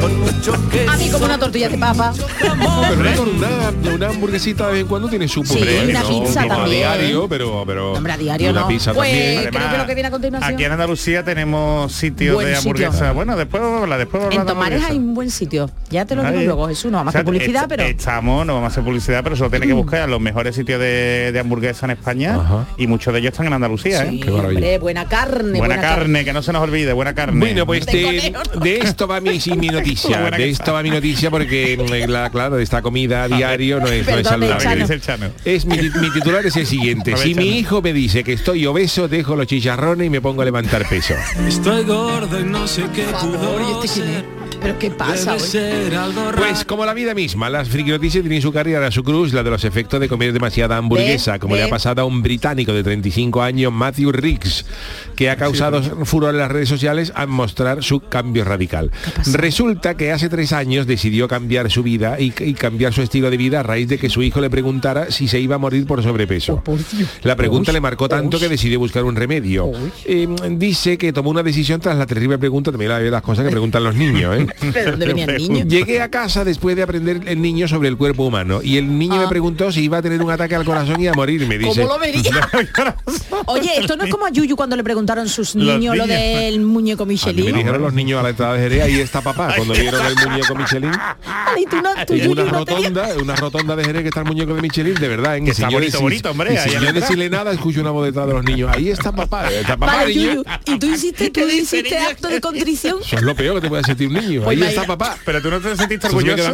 [0.02, 0.92] con mucho queso.
[0.92, 2.14] A mí como una tortilla de papa.
[2.40, 5.88] Pero una, una, una hamburguesita de vez en cuando tiene su punto, Sí, ¿eh?
[5.90, 6.78] una No, pizza no a también.
[6.80, 8.68] diario, pero, pero Hombre, a diario una no.
[8.68, 9.50] pizza Pues, también.
[9.54, 10.54] creo que lo que viene a continuación.
[10.54, 12.72] Aquí en Andalucía tenemos sitios Buen de sitio.
[12.88, 13.12] hamburguesa.
[13.12, 15.70] Bueno, después vamos a hablar, después a En Tomares hay un buen sitio.
[15.90, 16.46] Ya te lo digo Ahí.
[16.46, 17.84] luego, Jesús, no vamos a O sea, hacer publicidad, pero...
[17.84, 21.32] Estamos, no vamos a hacer publicidad, pero solo tiene que buscar los mejores sitios de,
[21.32, 22.66] de hamburguesa en España Ajá.
[22.78, 24.20] y muchos de ellos están en Andalucía, Sí, ¿eh?
[24.24, 27.40] Qué hombre, buena carne, Buena, carne, que no se nos olvide, buena carne.
[27.40, 29.93] Bueno, pues De de, esto va mi, mi noticia.
[29.94, 34.06] De esto va mi noticia porque, mm, la, claro, esta comida a diario no es,
[34.06, 34.82] no es Perdone, A ver, ¿qué saludable.
[34.82, 35.32] dice el Chano?
[35.46, 37.16] Es mi, mi titular es el siguiente.
[37.18, 40.46] Si mi hijo me dice que estoy obeso, dejo los chicharrones y me pongo a
[40.46, 41.16] levantar peso.
[41.48, 44.44] Estoy gordo y no sé qué Por favor, ¿y pudo este.
[44.64, 45.36] ¿Pero qué pasa.
[46.38, 49.50] Pues como la vida misma, las friki noticias tienen su carrera, su cruz, la de
[49.50, 52.82] los efectos de comer demasiada hamburguesa, Ve, como le ha pasado a un británico de
[52.82, 54.66] 35 años, Matthew Riggs,
[55.18, 58.92] que ha causado furor en las redes sociales al mostrar su cambio radical.
[59.34, 63.38] Resulta que hace tres años decidió cambiar su vida y, y cambiar su estilo de
[63.38, 66.02] vida a raíz de que su hijo le preguntara si se iba a morir por
[66.04, 66.64] sobrepeso.
[67.24, 69.72] La pregunta le marcó tanto que decidió buscar un remedio.
[70.06, 73.52] Eh, dice que tomó una decisión tras la terrible pregunta, también la- las cosas que
[73.52, 74.38] preguntan los niños.
[74.38, 74.48] ¿eh?
[74.74, 75.66] ¿Pero dónde venía el niño?
[75.66, 79.18] Llegué a casa después de aprender el niño sobre el cuerpo humano y el niño
[79.22, 81.82] me preguntó si iba a tener un ataque al corazón y a morir, me dice.
[81.82, 82.24] ¿Cómo lo vería?
[83.46, 87.04] Oye, esto no es como a Yuyu cuando le preguntaron sus niños lo del muñeco
[87.04, 87.56] A mí me Michelin.
[87.56, 90.56] dijeron los niños a la entrada de Jerez, ahí está papá, cuando vieron el muñeco
[90.56, 90.92] Michelin.
[91.26, 93.84] Ay, tú no, tú, En Yuyu, una no te dio- rotonda, en una rotonda de
[93.86, 96.54] Jerez que está el muñeco de Michelin, de verdad, en Que está bonito, bonito, hombre,
[96.54, 98.70] Y ahí sin en yo decirle nada, escucho una voz detrás de los niños.
[98.74, 100.32] Ahí está papá, está papá, Vale, niño.
[100.34, 102.98] Yuyu, ¿y tú hiciste, tú hiciste acto de contrición?
[103.02, 104.42] Eso es lo peor que te puede sentir un niño.
[104.44, 105.18] Pues Ahí está papá.
[105.26, 106.54] Pero tú no te sentiste orgulloso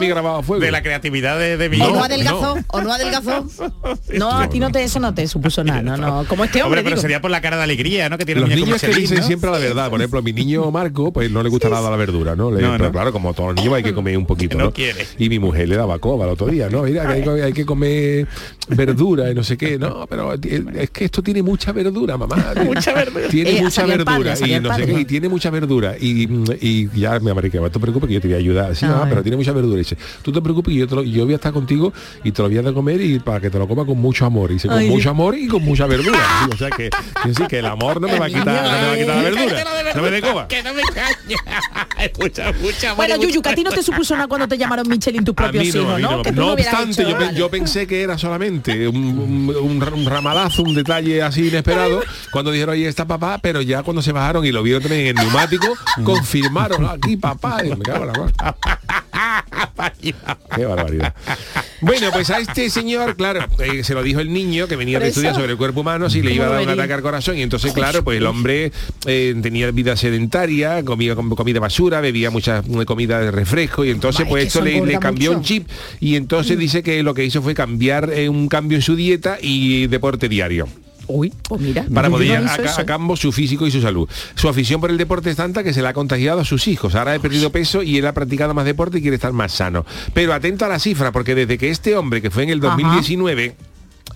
[0.60, 1.96] de la creatividad de, de mi ¿O hijo?
[1.96, 2.58] no adelgazó?
[2.68, 3.48] ¿O no adelgazó?
[4.14, 6.26] No, a ti no te, eso no te supuso nada, no, no.
[6.28, 8.18] Como este hombre, Hombre, pero sería por la cara de alegría, ¿no?
[8.18, 9.90] Que tiene el Los muñeco niños que dicen siempre la verdad.
[9.90, 12.50] Por ejemplo, mi niño Marco, pues no le gusta nada la verdura, ¿no?
[13.00, 14.74] Claro, como todos los niños hay que comer un poquito, No ¿no?
[14.74, 15.06] quiere.
[15.18, 16.84] Y mi mujer le daba coba el otro día, ¿no?
[16.84, 18.28] Mira, que hay, que- hay que comer
[18.68, 19.80] verdura y no sé qué.
[19.80, 22.36] No, pero ti- es que esto tiene mucha verdura, mamá.
[22.66, 23.28] Mucha verdura.
[23.30, 25.96] Tiene Eh, mucha padre, verdura y no sé qué, y tiene mucha verdura.
[26.00, 26.28] Y,
[26.62, 28.76] y ya me que no te preocupes que yo te voy a ayudar.
[28.76, 29.76] Sí, Ah, pero tiene mucha verdura.
[29.76, 32.32] Y dice, tú te preocupes y yo, te lo- yo voy a estar contigo y
[32.32, 34.26] te lo voy a dar de comer y para que te lo coma con mucho
[34.26, 34.52] amor.
[34.52, 36.20] Y dice, con Ay, mucho amor y con mucha verdura.
[36.54, 38.88] O sea que, que sí, que el amor no me va a quitar, no me
[38.88, 39.64] va a quitar la verdura.
[39.96, 40.48] No me dé coba.
[40.48, 41.38] Que no me caña.
[42.20, 42.89] mucha, mucha.
[42.96, 45.74] Bueno, Yuyu, que a ti no te supuso nada cuando te llamaron Michelin tus propios
[45.76, 46.24] no, hijos, ¿no?
[46.24, 46.32] no.
[46.32, 47.38] No obstante, hecho, yo, vale.
[47.38, 52.52] yo pensé que era solamente un, un- un- un ramalazo, un detalle así inesperado, cuando
[52.52, 55.24] dijeron, ahí está papá, pero ya cuando se bajaron y lo vieron también en el
[55.26, 55.68] neumático,
[56.04, 58.56] confirmaron, aquí papá, y me cago en la.
[60.56, 61.14] Qué barbaridad.
[61.82, 65.08] Bueno, pues a este señor, claro, eh, se lo dijo el niño que venía de
[65.10, 67.38] estudiar sobre el cuerpo humano si le iba a ¿Cómo dar un ataque al corazón
[67.38, 68.72] y entonces claro pues el hombre
[69.06, 73.92] eh, tenía vida sedentaria comía com- comida basura bebía mucha eh, comida de refresco y
[73.92, 75.68] entonces pues esto le, cambió un chip
[76.00, 79.38] y entonces dice que lo que hizo fue cambiar eh, un cambio en su dieta
[79.42, 80.68] y deporte diario
[81.10, 81.86] Uy, pues mira.
[81.94, 84.08] para poder no a, a su físico y su salud.
[84.36, 86.96] Su afición por el deporte es tanta que se la ha contagiado a sus hijos.
[86.96, 89.86] Ahora ha perdido peso y él ha practicado más deporte y quiere estar más sano.
[90.14, 93.02] Pero atento a la cifra, porque desde que este hombre, que fue en el Ajá.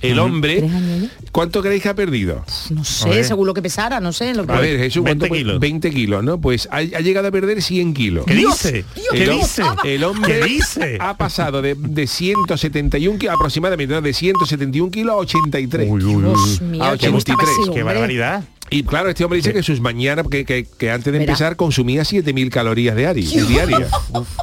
[0.04, 2.44] 2019, el hombre, ¿Tres años ¿cuánto creéis que ha perdido?
[2.72, 4.34] No sé, según lo que pesara, no sé.
[4.34, 4.52] Lo que...
[4.54, 5.38] A ver, Jesús, ¿cuánto 20 fue?
[5.40, 5.60] kilos.
[5.60, 6.40] 20 kilos, ¿no?
[6.42, 8.26] Pues ha, ha llegado a perder 100 kilos.
[8.26, 8.86] ¿Qué Dios, dice?
[8.96, 9.64] Dios, ¿Qué el, hom- dice?
[9.86, 10.98] el hombre ¿Qué dice?
[11.00, 14.02] ha pasado de, de 171 kilos aproximadamente, ¿no?
[14.02, 15.88] de 171 kilos a 83.
[15.90, 16.60] Uy, uy, uy.
[16.62, 18.44] Mío, a ¿cómo estaba 83, ese Qué barbaridad.
[18.70, 22.02] Y claro, este hombre dice que sus mañanas, que, que- que antes de empezar consumía
[22.04, 23.92] 7.000 calorías diari- diarias.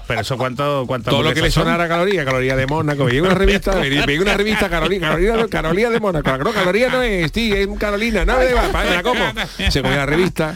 [0.07, 3.07] Pero eso cuánto, cuánto Todo lo que le sonara caloría, caloría de Mónaco.
[3.07, 6.39] Veía una revista, veía una revista Carolina, Carolina, Carolina de Mónaco.
[6.39, 9.21] No, caloría no es, sí, es Carolina, no me va, pa- me la como.
[9.71, 10.55] Se comía la revista.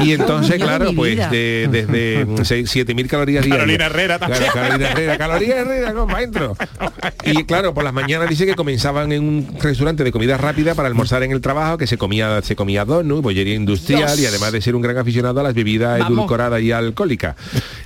[0.00, 3.56] Y entonces, claro, pues de, desde mm, seis- 7.000 calorías diarias.
[3.58, 4.40] Carolina Herrera también.
[4.42, 6.56] Claro, Carolina Herrera, calorías Herrera, dentro.
[7.24, 10.88] Y claro, por las mañanas dice que comenzaban en un restaurante de comida rápida para
[10.88, 14.20] almorzar en el trabajo, que se comía, se comía donut, bollería industrial Dios.
[14.20, 16.18] y además de ser un gran aficionado a las bebidas Vamos.
[16.18, 17.36] edulcoradas y alcohólicas.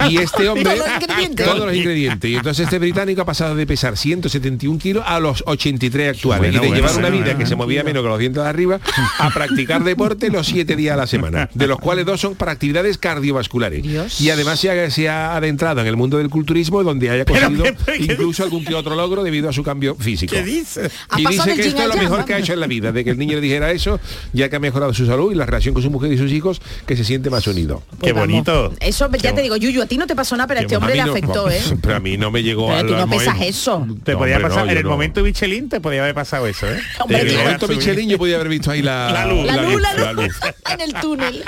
[0.09, 1.47] Y este hombre Todos los ingredientes.
[1.47, 2.31] todos los ingredientes.
[2.31, 6.53] Y entonces este británico ha pasado de pesar 171 kilos a los 83 actuales.
[6.53, 7.39] Bueno, y de bueno, llevar una bueno, vida bueno.
[7.39, 8.81] que se movía menos que los dientes de arriba
[9.19, 11.49] a practicar deporte los 7 días a la semana.
[11.55, 13.83] De los cuales dos son para actividades cardiovasculares.
[13.83, 14.21] Dios.
[14.21, 17.65] Y además se ha, se ha adentrado en el mundo del culturismo donde haya conseguido
[17.65, 20.35] pero, ¿qué incluso algún que otro logro debido a su cambio físico.
[20.35, 20.91] ¿Qué dice?
[21.17, 23.11] Y dice que esto es lo mejor que ha hecho en la vida, de que
[23.11, 24.01] el niño le dijera eso,
[24.33, 26.61] ya que ha mejorado su salud y la relación con su mujer y sus hijos,
[26.87, 27.83] que se siente más unido.
[28.01, 28.73] Qué Pues bonito.
[28.81, 30.79] Eso ya te digo, Yuyu, a ti no te pasó nada, pero a este A
[30.79, 31.61] hombre mí le no- afectó, ¿eh?
[31.81, 33.45] Pero a mí no me llegó Pero al tú no al pesas momento.
[33.51, 33.87] eso.
[34.05, 36.67] Te No, podía hombre, pasar, no, en el momento Michelin te podía haber pasado eso,
[36.67, 36.79] ¿eh?
[37.09, 37.69] En el momento.
[37.69, 39.47] Michelin yo podía haber visto ahí la, La luz.
[39.47, 40.37] La luz, la luz, la luz.
[40.73, 41.45] en el túnel.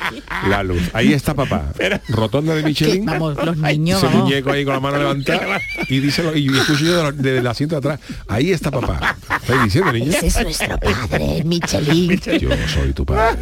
[0.49, 0.83] La luz.
[0.93, 1.73] Ahí está papá.
[2.09, 3.05] Rotonda de Michelin.
[3.07, 4.25] Vamos, los niños, Ese vamos.
[4.25, 7.75] muñeco ahí con la mano levantada y dice lo- y escucho yo desde el asiento
[7.75, 8.01] de atrás.
[8.29, 9.17] Ahí está papá.
[9.41, 10.17] ¿Estáis diciendo, niña?
[10.19, 12.21] Ese es nuestro padre, Michelin.
[12.41, 13.39] Yo soy tu padre.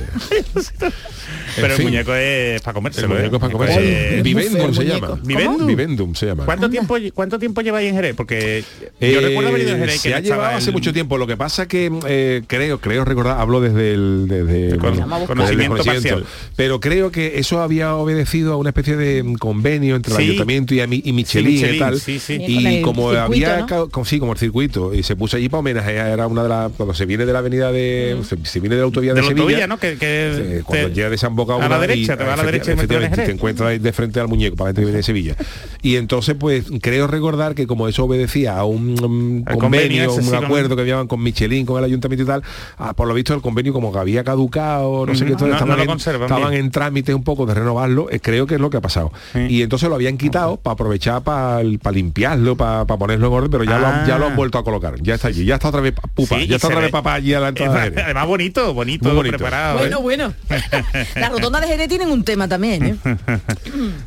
[1.56, 3.00] Pero En el muñeco es para comerse.
[3.00, 3.70] el muñeco es para comer.
[3.80, 5.18] Eh, Vivendum se llama.
[5.24, 5.66] ¿Vivendum?
[5.66, 6.44] Vivendum se llama.
[6.44, 8.14] ¿Cuánto tiempo, ¿Cuánto tiempo lleváis en Jerez?
[8.16, 10.97] Porque yo Eh, recuerdo haber ido a Jerez se ha no llevado hace mucho tiempo.
[11.06, 15.90] Lo que pasa que eh, creo, creo recordar, hablo desde el desde, Con- conocimiento desde
[15.90, 16.24] el parcial.
[16.56, 20.24] Pero creo que eso había obedecido a una especie de mm, convenio entre el Sí.
[20.24, 22.00] ayuntamiento y, a mi- y Michelin, Michelin, y tal.
[22.00, 22.38] sí, sí.
[22.46, 23.88] Y como circuito, había ¿no?
[23.90, 26.72] con- sí, como el circuito y se puso allí para homenajear era una de las
[26.72, 29.22] cuando se viene de la avenida de se, se viene de la autovía de, de
[29.22, 29.42] la Sevilla.
[29.44, 29.78] autovía, ¿no?
[29.78, 32.72] Que, que cuando llega desembocado a la una derecha, y, te va a la derecha
[32.72, 35.36] y te encuentras ahí de frente al muñeco para la gente que viene de Sevilla
[35.82, 40.26] y entonces pues creo recordar que como eso obedecía a un, convenio convenio, ese, un
[40.26, 42.42] sí, acuerdo que habían con Michelin con el ayuntamiento y tal
[42.78, 45.44] ah, por lo visto el convenio como que había caducado no sé qué Ujú.
[45.44, 48.54] entonces No- estaban, en, conservan estaban en trámites un poco de renovarlo eh, creo que
[48.54, 49.40] es lo que ha pasado Sí.
[49.48, 53.78] y entonces lo habían quitado para aprovechar para limpiarlo para ponerlo en orden pero ya,
[53.78, 54.36] lo, han- ya lo han Ah.
[54.36, 56.78] vuelto a colocar ya está allí ya está otra vez pupa Sí, ya está otra
[56.80, 57.82] ve- vez papá allí a la entrada.
[57.82, 59.36] Además bonito, bonito, bonito.
[59.36, 59.78] preparado.
[59.78, 60.02] Bueno, ¿eh?
[60.02, 60.34] bueno.
[61.16, 62.96] La rotonda de Jerez tienen un tema también, ¿eh?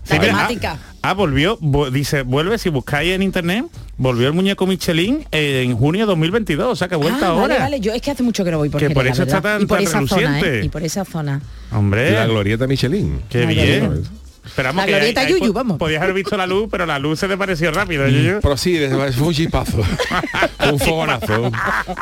[0.10, 0.78] La temática.
[1.04, 3.66] Ah, ah, volvió, vo- dice, vuelve, si buscáis en internet,
[4.02, 7.42] volvió el muñeco Michelin eh, en junio de 2022, o sea que vuelta Ah, ahora.
[7.48, 9.24] Vale, vale, yo es que hace mucho que no voy por Que Jerez, por eso
[9.24, 10.60] está tan- y por tan esa zona, reluciente.
[10.60, 10.66] ¿eh?
[10.66, 11.42] Y por esa zona.
[11.72, 14.04] Hombre, la glorieta Michelin qué La bien.
[14.58, 15.78] vamos, La que glorieta Yuyu, po- vamos.
[15.78, 18.08] Podías haber visto la luz, pero la luz se te pareció rápido.
[18.08, 18.40] Yuyu.
[18.42, 18.80] Pero sí,
[19.16, 19.78] fue un chispazo.
[20.74, 21.52] un fogonazo, un,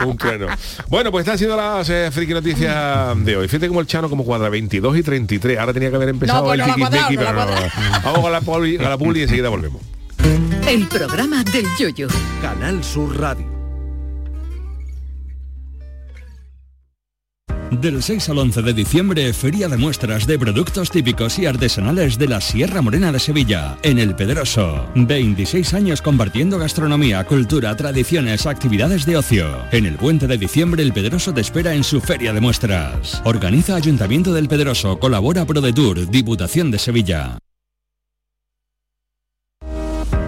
[0.08, 0.48] un trueno.
[0.88, 3.48] Bueno, pues están siendo las eh, friki noticias de hoy.
[3.50, 5.60] Fíjate como el Chano como cuadra 22 y 33.
[5.60, 8.02] Ahora tenía que haber empezado No, pues el no tiki cuadrado, no pero.
[8.06, 9.82] Vamos con la poli, a la publi y enseguida volvemos.
[10.70, 12.08] El programa del yoyo.
[12.44, 13.44] Canal Sur Radio.
[17.72, 22.28] Del 6 al 11 de diciembre, Feria de Muestras de Productos Típicos y Artesanales de
[22.28, 24.88] la Sierra Morena de Sevilla, en El Pedroso.
[24.94, 29.48] 26 años compartiendo gastronomía, cultura, tradiciones, actividades de ocio.
[29.72, 33.24] En el puente de diciembre, El Pedroso te espera en su Feria de Muestras.
[33.26, 37.40] Organiza Ayuntamiento del Pedroso, colabora ProDetour, Diputación de Sevilla.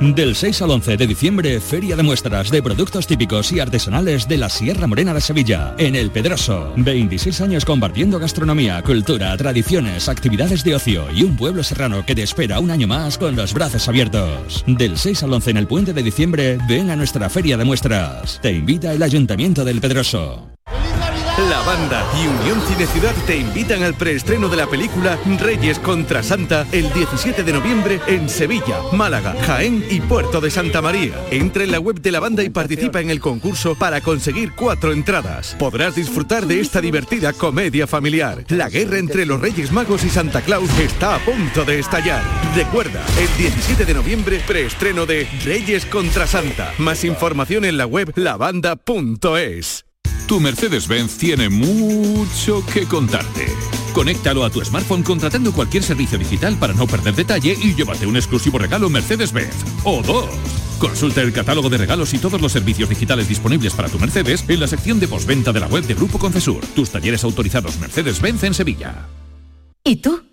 [0.02, 4.38] Del 6 al 11 de diciembre, Feria de Muestras de Productos Típicos y Artesanales de
[4.38, 6.74] la Sierra Morena de Sevilla, en El Pedroso.
[6.76, 12.24] 26 años compartiendo gastronomía, cultura, tradiciones, actividades de ocio y un pueblo serrano que te
[12.24, 14.64] espera un año más con los brazos abiertos.
[14.66, 18.40] Del 6 al 11 en el puente de diciembre, ven a nuestra Feria de Muestras.
[18.42, 20.52] Te invita el Ayuntamiento del Pedroso.
[21.50, 26.22] La banda y Unión Cine Ciudad te invitan al preestreno de la película Reyes contra
[26.22, 31.16] Santa el 17 de noviembre en Sevilla, Málaga, Jaén y Puerto de Santa María.
[31.32, 34.92] Entra en la web de la banda y participa en el concurso para conseguir cuatro
[34.92, 35.56] entradas.
[35.58, 38.46] Podrás disfrutar de esta divertida comedia familiar.
[38.50, 42.22] La guerra entre los Reyes Magos y Santa Claus está a punto de estallar.
[42.56, 46.72] Recuerda, el 17 de noviembre preestreno de Reyes contra Santa.
[46.78, 49.86] Más información en la web lavanda.es.
[50.32, 53.54] Tu Mercedes-Benz tiene mucho que contarte.
[53.94, 58.16] Conéctalo a tu smartphone contratando cualquier servicio digital para no perder detalle y llévate un
[58.16, 59.54] exclusivo regalo Mercedes-Benz.
[59.84, 60.30] O dos.
[60.80, 64.62] Consulta el catálogo de regalos y todos los servicios digitales disponibles para tu Mercedes en
[64.62, 66.66] la sección de postventa de la web de Grupo Concesur.
[66.68, 69.10] Tus talleres autorizados Mercedes-Benz en Sevilla.
[69.84, 70.31] ¿Y tú?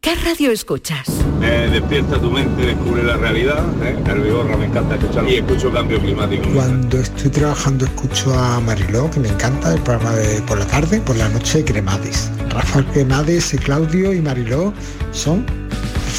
[0.00, 1.08] ¿Qué radio escuchas?
[1.42, 3.64] Eh, despierta tu mente, descubre la realidad.
[3.82, 3.96] ¿eh?
[4.06, 6.48] El Vigorra me encanta escuchar y escucho cambio climático.
[6.54, 11.00] Cuando estoy trabajando escucho a Mariló, que me encanta, el programa de por la tarde,
[11.00, 12.30] por la noche Cremades.
[12.50, 14.72] Rafael Cremades, Claudio y Mariló
[15.10, 15.44] son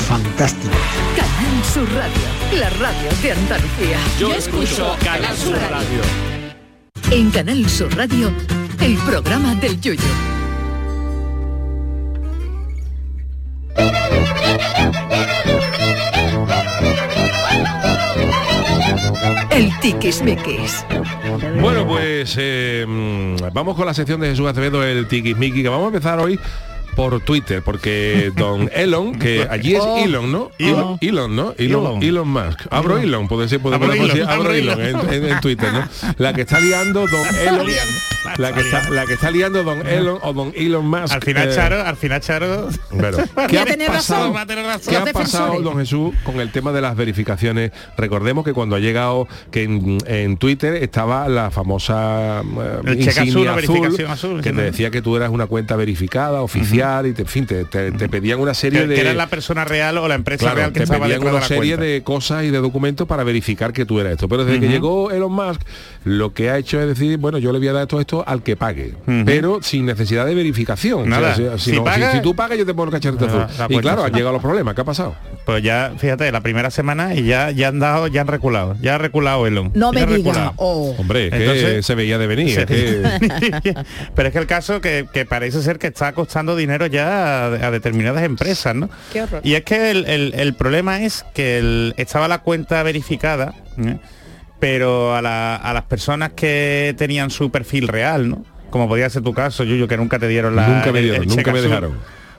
[0.07, 0.77] fantásticos.
[1.15, 3.97] Canal Sur Radio, la radio de Andalucía.
[4.19, 6.01] Yo escucho Canal Sur Radio.
[7.11, 8.29] En Canal Sur Radio,
[8.81, 10.38] el programa del Yoyo.
[19.51, 20.85] El tiquismiquis.
[21.61, 22.85] Bueno, pues eh,
[23.53, 26.39] vamos con la sección de Jesús Acevedo, el tiquismiqui, que vamos a empezar hoy
[26.95, 29.97] por Twitter, porque don Elon, que allí es Oh.
[30.03, 30.51] Elon, ¿no?
[30.59, 30.97] Elon.
[31.01, 31.53] Elon, ¿no?
[31.57, 32.03] Elon, Elon.
[32.03, 32.61] Elon Musk.
[32.71, 33.27] Abro Elon.
[33.27, 35.07] Puede ser, podemos Abro decir, Elon, abro abro Elon Elon.
[35.13, 35.87] en, en- en Twitter, ¿no?
[36.17, 37.67] La que está liando don Elon,
[38.37, 41.13] la que está, la que está liando don Elon o don Elon Musk.
[41.13, 42.69] Al final, eh, Charo, al final, Charo.
[42.91, 44.93] bueno, ¿qué ha tener pasado, razón, va a tener razón.
[44.93, 47.71] ¿qué ha pasado, don Jesús, con el tema de las verificaciones?
[47.97, 53.45] Recordemos que cuando ha llegado, que en, en Twitter estaba la famosa eh, azul, insignia
[53.45, 54.61] la verificación azul, que sí, te ¿no?
[54.61, 58.09] decía que tú eras una cuenta verificada, oficial, y te, en fin, te, te- te
[58.09, 58.95] pedían una serie Que, de...
[58.95, 61.27] que era la persona real o la empresa Claro, real que te estaba pedían de
[61.29, 61.83] una la serie cuenta.
[61.85, 64.27] de cosas y de documentos para verificar que tú eras esto.
[64.27, 65.61] Pero desde que llegó Elon Musk,
[66.05, 68.55] lo que ha hecho es decir, bueno, yo le voy a dar todo al que
[68.55, 68.93] pague,
[69.25, 71.09] pero sin necesidad de verificación.
[71.09, 71.31] Nada.
[71.33, 73.25] O sea, si, Si no- si- paga- si tú pagas, yo te pongo el cacharrito
[73.25, 73.39] azul.
[73.57, 74.75] la Y cuenta claro, han llegado los problemas.
[74.75, 75.15] ¿Qué ha pasado?
[75.45, 78.75] Pues ya, fíjate, la primera semana y ya, ya han dado, ya han reculado.
[78.81, 79.71] Ya ha reculado Elon.
[79.73, 80.17] No Ya me ha diga.
[80.31, 80.53] reculado.
[80.57, 80.95] Oh.
[80.97, 81.31] Hombre, es
[81.75, 82.49] que se veía de venir.
[82.55, 82.59] Sí.
[82.61, 83.75] es que-
[84.15, 87.45] Pero es que el caso que, que parece ser que está costando dinero ya a,
[87.47, 88.89] a determinadas empresas, ¿no?
[89.11, 89.41] Qué horror.
[89.43, 93.97] Y es que el, el- el problema es que el- estaba la cuenta verificada, ¿eh?
[94.59, 98.45] Pero a, la- a las personas que tenían su perfil real, ¿no?
[98.69, 101.27] Como podía ser tu caso, Yuyo, que nunca te dieron la Nunca me dieron, el
[101.29, 101.69] nunca me azul.
[101.69, 101.97] dejaron.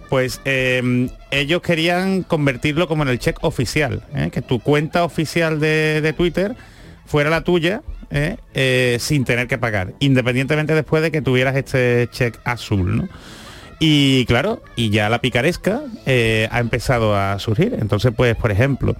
[0.08, 4.30] Pues eh, ellos querían convertirlo como en el check oficial, ¿eh?
[4.32, 6.54] que tu cuenta oficial de, de Twitter
[7.06, 8.36] fuera la tuya ¿eh?
[8.54, 12.96] Eh, sin tener que pagar, independientemente después de que tuvieras este check azul.
[12.96, 13.08] ¿no?
[13.78, 17.76] Y claro, y ya la picaresca ha empezado a surgir.
[17.80, 18.94] Entonces, pues, por ejemplo,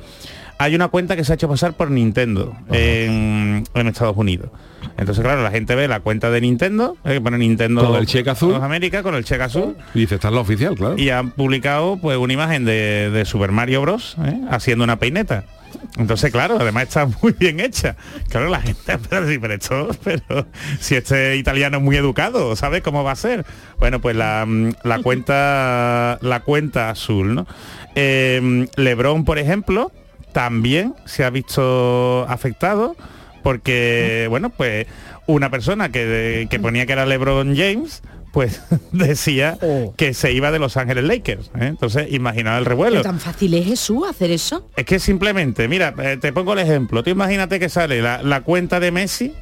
[0.60, 4.50] hay una cuenta que se ha hecho pasar por Nintendo en, en Estados Unidos.
[4.98, 8.06] Entonces, claro, la gente ve la cuenta de Nintendo, eh, que pone Nintendo Con el
[8.06, 8.54] cheque azul.
[8.56, 9.74] América, con el cheque azul.
[9.94, 10.98] Y dice, esta es la oficial, claro.
[10.98, 14.16] Y han publicado pues una imagen de, de Super Mario Bros.
[14.22, 14.38] ¿eh?
[14.50, 15.44] haciendo una peineta.
[15.96, 17.96] Entonces, claro, además está muy bien hecha.
[18.28, 20.46] Claro, la gente pero, pero esto, pero
[20.78, 23.46] si este italiano es muy educado, ¿sabes cómo va a ser?
[23.78, 27.46] Bueno, pues la, mm, la cuenta la cuenta azul, ¿no?
[27.94, 29.90] Eh, Lebron, por ejemplo,
[30.32, 32.96] también se ha visto afectado
[33.42, 34.86] porque, bueno, pues
[35.26, 38.60] una persona que, que ponía que era LeBron James, pues
[38.92, 39.58] decía
[39.96, 41.50] que se iba de Los Ángeles Lakers.
[41.58, 41.66] ¿eh?
[41.66, 42.96] Entonces, imaginaos el revuelo.
[42.96, 44.68] ¿Pero tan fácil es Jesús hacer eso?
[44.76, 47.02] Es que simplemente, mira, eh, te pongo el ejemplo.
[47.02, 49.34] Tú imagínate que sale la, la cuenta de Messi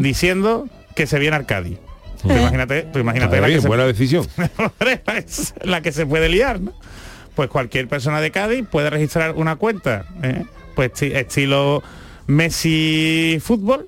[0.00, 1.78] diciendo que se viene al Cádiz.
[2.24, 4.26] Imagínate, tú imagínate Está la, que se, buena decisión.
[5.16, 6.72] es la que se puede liar, ¿no?
[7.38, 10.42] Pues cualquier persona de Cádiz puede registrar una cuenta, ¿eh?
[10.74, 11.84] pues esti- estilo
[12.26, 13.86] Messi Fútbol,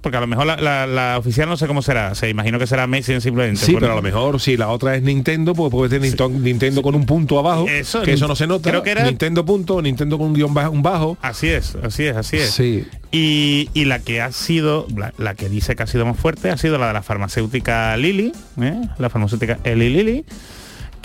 [0.00, 2.66] porque a lo mejor la, la- la oficial no sé cómo será, se imagino que
[2.68, 3.60] será Messi simplemente.
[3.60, 6.38] Sí, Bueno, pero a lo mejor si la otra es Nintendo, pues puede ser Nintendo,
[6.38, 8.70] Nintendo con un punto abajo, Eso, que eso no se nota.
[8.70, 11.18] creo que era- Nintendo punto, Nintendo con un guion bajo, un bajo.
[11.22, 12.50] Así es, así es, así es.
[12.52, 12.86] Sí.
[13.10, 16.50] Y, y la que ha sido, la, la que dice que ha sido más fuerte,
[16.50, 18.80] ha sido la de la farmacéutica Lilly, ¿eh?
[18.98, 20.24] la farmacéutica Eli Lilly,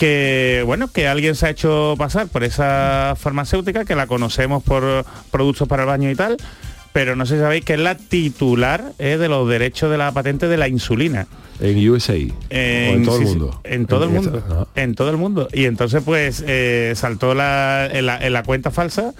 [0.01, 5.05] que bueno que alguien se ha hecho pasar por esa farmacéutica que la conocemos por
[5.29, 6.37] productos para el baño y tal
[6.91, 10.11] pero no sé si sabéis que es la titular eh, de los derechos de la
[10.11, 11.27] patente de la insulina
[11.59, 12.13] En USA.
[12.13, 12.15] o
[12.49, 13.61] en todo sí, el mundo.
[13.63, 18.07] en todo el mundo en todo el mundo y entonces pues eh, saltó la, en,
[18.07, 19.13] la, en la cuenta falsa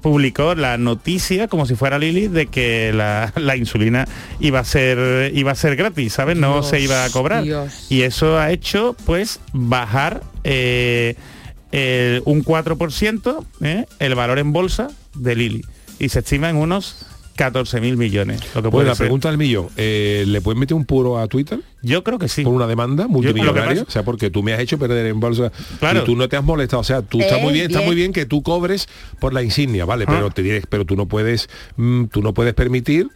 [0.00, 4.06] publicó la noticia como si fuera Lili de que la, la insulina
[4.40, 7.86] iba a ser iba a ser gratis sabes no Dios, se iba a cobrar Dios.
[7.90, 11.16] y eso ha hecho pues bajar eh,
[11.72, 13.86] el- un 4% ¿eh?
[13.98, 15.64] el valor en bolsa de Lili
[15.98, 19.04] y se estima en unos 14.000 millones lo que Bueno, puede la ser.
[19.06, 21.60] pregunta del millón, eh, ¿le puedes meter un puro a Twitter?
[21.82, 22.42] Yo creo que sí.
[22.44, 25.50] Por una demanda multimillonaria, o sea, porque tú me has hecho perder en bolsa
[25.80, 26.02] Claro.
[26.02, 27.88] y tú no te has molestado, o sea, tú está Eh, muy bien, está bien.
[27.88, 28.88] muy bien que tú cobres
[29.18, 32.54] por la insignia, vale, pero te diré, pero tú no puedes, mm, tú no puedes
[32.54, 33.08] permitir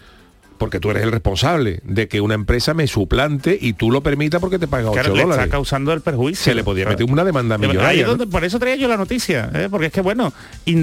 [0.59, 4.41] porque tú eres el responsable de que una empresa me suplante y tú lo permitas
[4.41, 5.45] porque te paga 8 Claro, le dólares.
[5.45, 6.45] está causando el perjuicio.
[6.45, 6.99] Se le podía Claro.
[6.99, 8.03] meter una demanda Ahí es millonaria.
[8.05, 8.09] ¿no?
[8.17, 9.69] donde- por eso traía yo la noticia, ¿eh?
[9.71, 10.33] porque es que bueno,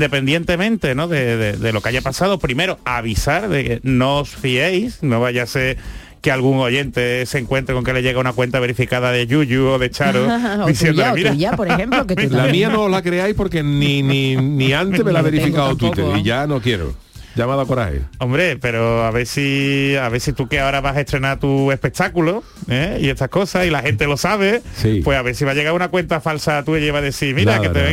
[0.08, 1.08] independientemente ¿no?
[1.08, 5.20] de, de- de lo que haya pasado, primero avisar de que no os fiéis, no
[5.22, 5.78] vaya a ser
[6.22, 9.80] que algún oyente se encuentre con que le llega una cuenta verificada de Yuyu o
[9.80, 10.26] de Charo
[10.64, 13.36] O diciéndole, tuya, o mira, tuya, por ejemplo, que tú La mía no la creáis
[13.36, 15.94] porque ni, ni, ni antes me la ha verificado tampoco.
[15.96, 16.94] Twitter y ya no quiero.
[17.36, 18.02] Ya me ha dado coraje.
[18.20, 21.72] Hombre, pero a ver si a ver si tú que ahora vas a estrenar tu
[21.72, 23.00] espectáculo ¿eh?
[23.02, 25.02] y estas cosas y la gente lo sabe, Sí.
[25.04, 27.34] pues a ver si va a llegar una cuenta falsa tuya y va a decir,
[27.34, 27.88] mira, Nada, que te nada.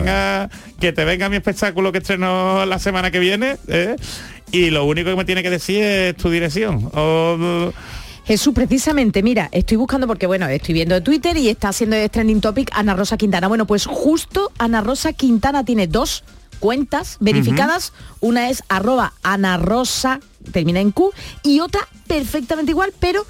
[0.48, 3.96] venga, que te venga mi espectáculo que estreno la semana que viene, ¿eh?
[4.52, 6.90] y lo único que me tiene que decir es tu dirección.
[6.94, 7.72] O,
[8.26, 12.40] Jesús, precisamente, mira, estoy buscando porque, bueno, estoy viendo Twitter y está haciendo de trending
[12.40, 13.48] topic Ana Rosa Quintana.
[13.48, 16.22] Bueno, pues justo Ana Rosa Quintana tiene dos
[16.60, 17.92] cuentas verificadas.
[18.20, 20.20] Una es arroba Ana Rosa,
[20.52, 21.10] termina en Q,
[21.42, 23.26] y otra perfectamente igual, pero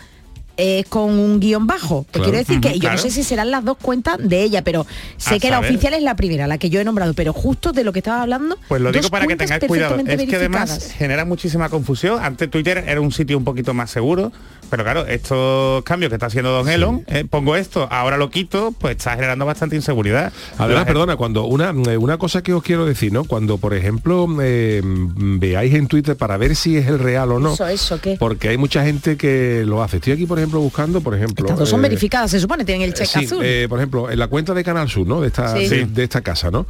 [0.63, 2.05] eh, con un guion bajo.
[2.11, 2.25] Te Claro.
[2.25, 5.37] quiero decir que yo no sé si serán las dos cuentas de ella, pero sé
[5.37, 7.83] A que la oficial es la primera, la que yo he nombrado, pero justo de
[7.83, 8.59] lo que estaba hablando.
[8.69, 9.97] Pues lo digo para que tengáis cuidado.
[10.07, 12.23] Es que además genera muchísima confusión.
[12.23, 14.33] Antes Twitter era un sitio un poquito más seguro,
[14.71, 18.73] pero claro, estos cambios que está haciendo Don Elon, eh, pongo esto, ahora lo quito,
[18.79, 20.33] pues está generando bastante inseguridad.
[20.59, 23.25] Además, La perdona, cuando una, eh, una cosa que os quiero decir, ¿no?
[23.25, 27.55] Cuando, por ejemplo, eh, veáis en Twitter para ver si es el real o no,
[27.55, 28.17] Eso, eso, ¿qué?
[28.19, 29.97] porque hay mucha gente que lo hace.
[29.97, 31.45] Estoy aquí, por ejemplo, buscando, por ejemplo...
[31.47, 33.41] Estas dos son eh, verificadas, se supone, tienen el check Sí, azul.
[33.45, 35.21] eh, por ejemplo, en la cuenta de Canal Sur, ¿no?
[35.21, 35.85] De esta, Sí.
[35.85, 36.67] de, esta casa, ¿no?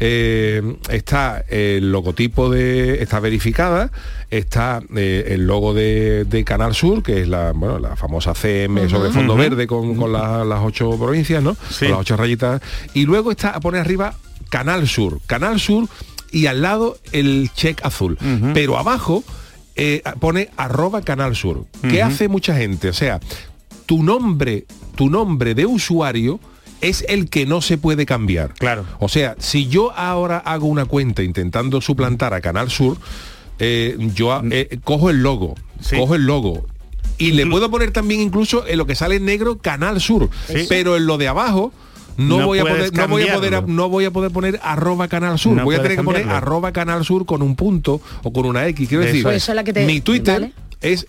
[0.00, 3.02] Eh, está el logotipo de.
[3.02, 3.90] está verificada,
[4.30, 8.88] está eh, el logo de, de Canal Sur, que es la, bueno, la famosa CM
[8.88, 11.54] sobre fondo verde con, con la- las ocho provincias, ¿no?
[11.70, 11.86] Sí.
[11.86, 12.62] Con las ocho rayitas.
[12.94, 14.14] Y luego está a poner arriba
[14.50, 15.20] Canal Sur.
[15.26, 15.88] Canal Sur
[16.30, 18.16] y al lado el check azul.
[18.54, 19.24] Pero abajo
[19.74, 21.64] eh, pone arroba Canal Sur.
[21.82, 22.88] ¿Qué hace mucha gente?
[22.90, 23.18] O sea,
[23.86, 24.64] tu nombre,
[24.94, 26.38] tu nombre de usuario
[26.80, 28.54] es el que no se puede cambiar.
[28.54, 28.84] Claro.
[28.98, 32.96] O sea, si yo ahora hago una cuenta intentando suplantar a Canal Sur,
[33.58, 35.96] eh, yo eh, cojo el logo, Sí.
[35.96, 36.66] cojo el logo.
[37.28, 40.28] Y le puedo poner también incluso en lo que sale en negro Canal Sur.
[40.48, 40.66] Sí.
[40.68, 41.72] Pero en lo de abajo
[42.16, 45.08] no, No voy a poder no voy a poder no voy a poder poner arroba
[45.08, 48.32] canal sur No voy a tener que poner arroba canal sur con un punto o
[48.34, 49.36] con una x quiero Eso decir es.
[49.42, 50.52] Eso es la que te- mi twitter Vale.
[50.82, 51.06] es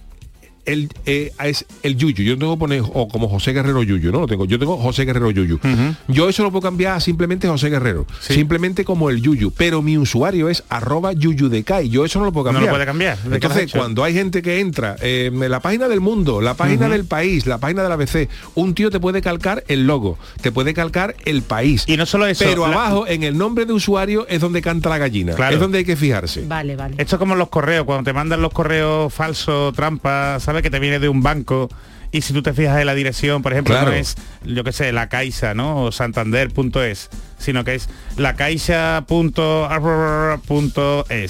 [0.65, 2.23] el eh, es el yuyu.
[2.23, 4.45] Yo no tengo que poner o como José Guerrero Yuyu no lo tengo.
[4.45, 5.59] Yo tengo José Guerrero Yuyu.
[6.07, 8.05] Yo eso lo puedo cambiar a simplemente José Guerrero.
[8.21, 8.33] Sí.
[8.33, 9.51] simplemente como el yuyu.
[9.51, 12.65] Pero mi usuario es arroba yuyu de Kai yo eso no lo puedo No lo
[12.67, 12.73] cambiar.
[12.75, 15.59] puede cambiar, ¿de qué lo has entonces cuando hay gente que entra eh, en la
[15.59, 18.99] página del mundo la página del país la página de la ABC un tío te
[18.99, 21.83] puede calcar el logo te puede calcar el país.
[21.87, 24.89] Y no solo eso, pero la- abajo en el nombre de usuario es donde canta
[24.89, 25.33] la gallina.
[25.33, 25.55] Claro.
[25.55, 26.45] es donde hay que fijarse.
[26.47, 26.95] Vale, vale.
[26.97, 30.63] Esto es como los correos, cuando te mandan los correos falsos, trampa, ¿sabes?
[30.63, 31.69] Que te viene de un banco
[32.11, 33.89] y si tú te fijas en la dirección, por ejemplo, Claro.
[33.91, 35.83] no es, yo qué sé, la Caixa, ¿no?
[35.83, 39.09] O santander.es, sino que es la caixa.es,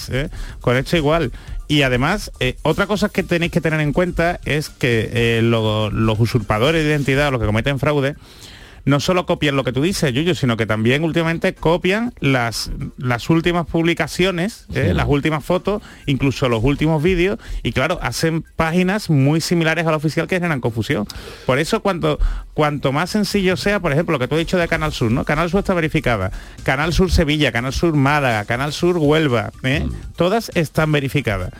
[0.09, 0.29] ¿eh?
[0.61, 1.31] Con esto igual.
[1.67, 5.89] Y además, eh, otra cosa que tenéis que tener en cuenta es que eh, lo-
[5.89, 8.15] los usurpadores de identidad, los que cometen fraude,
[8.85, 13.29] no solo copian lo que tú dices, Yuyu, sino que también últimamente copian las, las
[13.29, 14.93] últimas publicaciones, ¿eh?
[14.93, 19.97] las últimas fotos, incluso los últimos vídeos, y claro, hacen páginas muy similares a la
[19.97, 21.07] oficial que generan confusión.
[21.45, 22.19] Por eso cuanto,
[22.53, 25.23] cuanto más sencillo sea, por ejemplo, lo que tú has dicho de Canal Sur, ¿no?
[25.23, 26.31] Canal Sur está verificada,
[26.63, 29.87] Canal Sur Sevilla, Canal Sur Málaga, Canal Sur Huelva, ¿eh?
[30.15, 31.51] todas están verificadas.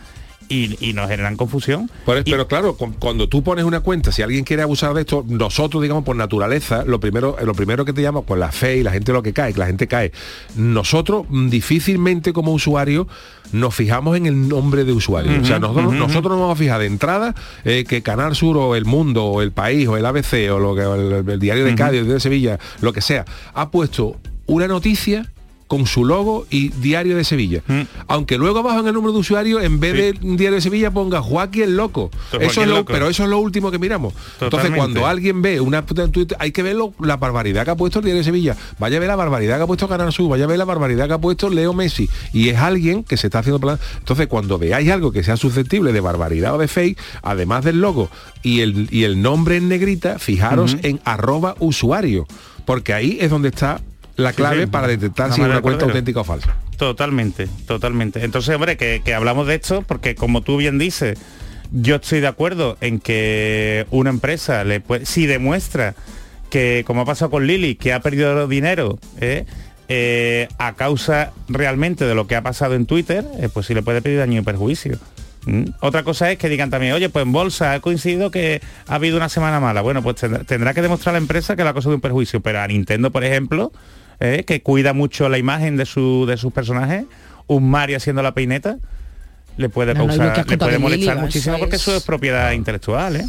[0.48, 1.90] Y, y nos generan confusión.
[2.06, 5.24] Pero, pero claro, cu- cuando tú pones una cuenta, si alguien quiere abusar de esto,
[5.26, 8.82] nosotros, digamos, por naturaleza, lo primero, lo primero que te llama, pues la fe y
[8.82, 10.12] la gente lo que cae, que la gente cae.
[10.56, 13.06] Nosotros mm, difícilmente como usuario
[13.52, 15.40] nos fijamos en el nombre de usuario.
[15.40, 17.34] o sea, nosotros, nos vamos a fijar de entrada
[17.64, 20.74] eh, que Canal Sur o El Mundo o El País o el ABC o lo
[20.74, 21.74] que, o el, el diario de.
[21.74, 24.16] Cádiz, el diario de Sevilla, lo que sea, ha puesto
[24.46, 25.30] una noticia
[25.66, 27.62] con su logo y Diario de Sevilla.
[28.06, 31.22] Aunque luego abajo en el número de usuario, en vez de Diario de Sevilla, ponga
[31.22, 32.10] Joaquín el Loco.
[32.32, 32.92] Eso es lo- Loco.
[32.92, 34.12] pero eso es lo último que miramos.
[34.40, 37.70] Entonces, cuando alguien ve una puta en Twitter, hay que ver lo- la barbaridad que
[37.70, 38.56] ha puesto el Diario de Sevilla.
[38.78, 41.06] Vaya a ver la barbaridad que ha puesto Canal Sur, vaya a ver la barbaridad
[41.08, 42.08] que ha puesto Leo Messi.
[42.32, 43.78] Y es alguien que se está haciendo plan.
[43.98, 48.10] Entonces, cuando veáis algo que sea susceptible de barbaridad o de fake, además del logo
[48.42, 52.26] y el, y el nombre en negrita, fijaros en arroba usuario.
[52.66, 53.80] Porque ahí es donde está
[54.16, 54.66] la clave sí.
[54.66, 55.98] para detectar La si es una cuenta cordero.
[55.98, 56.56] auténtica o falsa.
[56.76, 58.24] Totalmente, totalmente.
[58.24, 61.18] Entonces, hombre, que, que hablamos de esto porque como tú bien dices,
[61.72, 65.94] yo estoy de acuerdo en que una empresa le puede, si demuestra
[66.50, 69.44] que, como ha pasado con Lili, que ha perdido dinero ¿eh?
[69.88, 73.82] Eh, a causa realmente de lo que ha pasado en Twitter, eh, pues sí le
[73.82, 74.98] puede pedir daño y perjuicio.
[75.46, 75.64] ¿Mm?
[75.80, 79.16] Otra cosa es que digan también, oye, pues en bolsa ha coincidido que ha habido
[79.16, 79.82] una semana mala.
[79.82, 82.40] Bueno, pues tendrá, tendrá que demostrar la empresa que la cosa de un perjuicio.
[82.40, 83.72] Pero a Nintendo, por ejemplo,
[84.20, 87.04] eh, que cuida mucho la imagen de, su, de sus personajes,
[87.46, 88.76] un Mario haciendo la peineta,
[89.56, 92.50] le puede No, has le puede Lili, molestar muchísimo eso porque es- eso es propiedad
[92.52, 93.24] intelectual, ¿eh?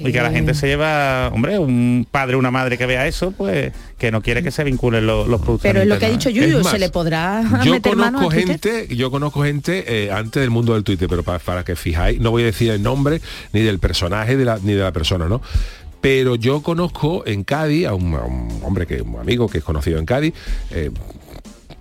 [0.00, 3.70] Y que la gente se lleva, hombre, un padre, una madre que vea eso, pues
[3.96, 5.62] que no quiere que se vinculen los, los productos.
[5.62, 6.28] Pero es lo que ha dicho.
[6.28, 10.10] Yuyu, más, se le podrá yo meter mano a conozco gente yo conozco gente eh,
[10.10, 12.82] antes del mundo del Twitter pero para, para que fijáis no voy a decir el
[12.82, 13.20] nombre
[13.52, 15.40] ni del personaje de la- ni de la persona no
[16.00, 19.64] pero yo conozco en Cádiz a un, a un hombre que un amigo que es
[19.64, 20.34] conocido en Cádiz
[20.70, 20.90] eh,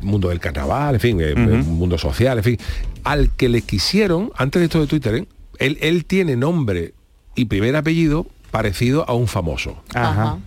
[0.01, 2.57] mundo del carnaval en fin eh, mundo social en fin
[3.03, 5.27] al que le quisieron antes de esto de Twitter ¿eh?
[5.57, 6.93] él, él tiene nombre
[7.35, 10.37] y primer apellido parecido a un famoso Ajá.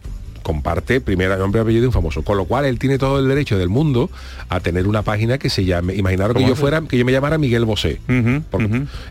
[0.43, 2.23] Comparte primer nombre y apellido de un famoso.
[2.23, 4.11] Con lo cual él tiene todo el derecho del mundo
[4.49, 5.95] a tener una página que se llame.
[5.95, 8.01] Imaginaros que ¿Cómo yo fuera, que yo me llamara Miguel Bosé.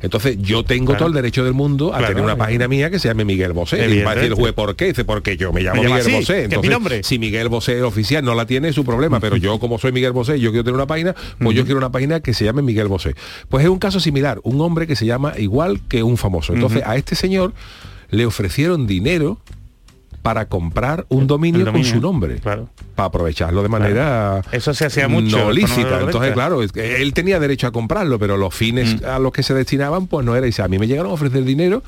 [0.01, 0.99] Entonces yo tengo Claro.
[0.99, 3.53] todo el derecho del mundo a Claro, tener una página mía que se llame Miguel
[3.53, 3.87] Bosé.
[3.89, 4.85] Y va a decir juez, ¿por qué?
[4.87, 6.33] Dice, porque yo me llamo Me Miguel así, Bosé.
[6.33, 7.03] que es mi Entonces, nombre.
[7.03, 9.19] si Miguel Bosé oficial no la tiene, es su problema.
[9.19, 11.91] Pero yo, como soy Miguel Bosé yo quiero tener una página, pues yo quiero una
[11.91, 13.15] página que se llame Miguel Bosé.
[13.49, 16.53] Pues es un caso similar, un hombre que se llama igual que un famoso.
[16.53, 17.53] Entonces, a este señor
[18.09, 19.39] le ofrecieron dinero
[20.21, 22.35] para comprar un dominio, con su nombre.
[22.35, 22.69] claro.
[22.95, 25.99] para aprovecharlo de manera Eso se hacía mucho, no lícita.
[26.01, 29.05] entonces claro es que él tenía derecho a comprarlo pero los fines Mm.
[29.05, 30.47] a los que se destinaban pues no era.
[30.47, 31.81] Y a mí me llegaron a ofrecer dinero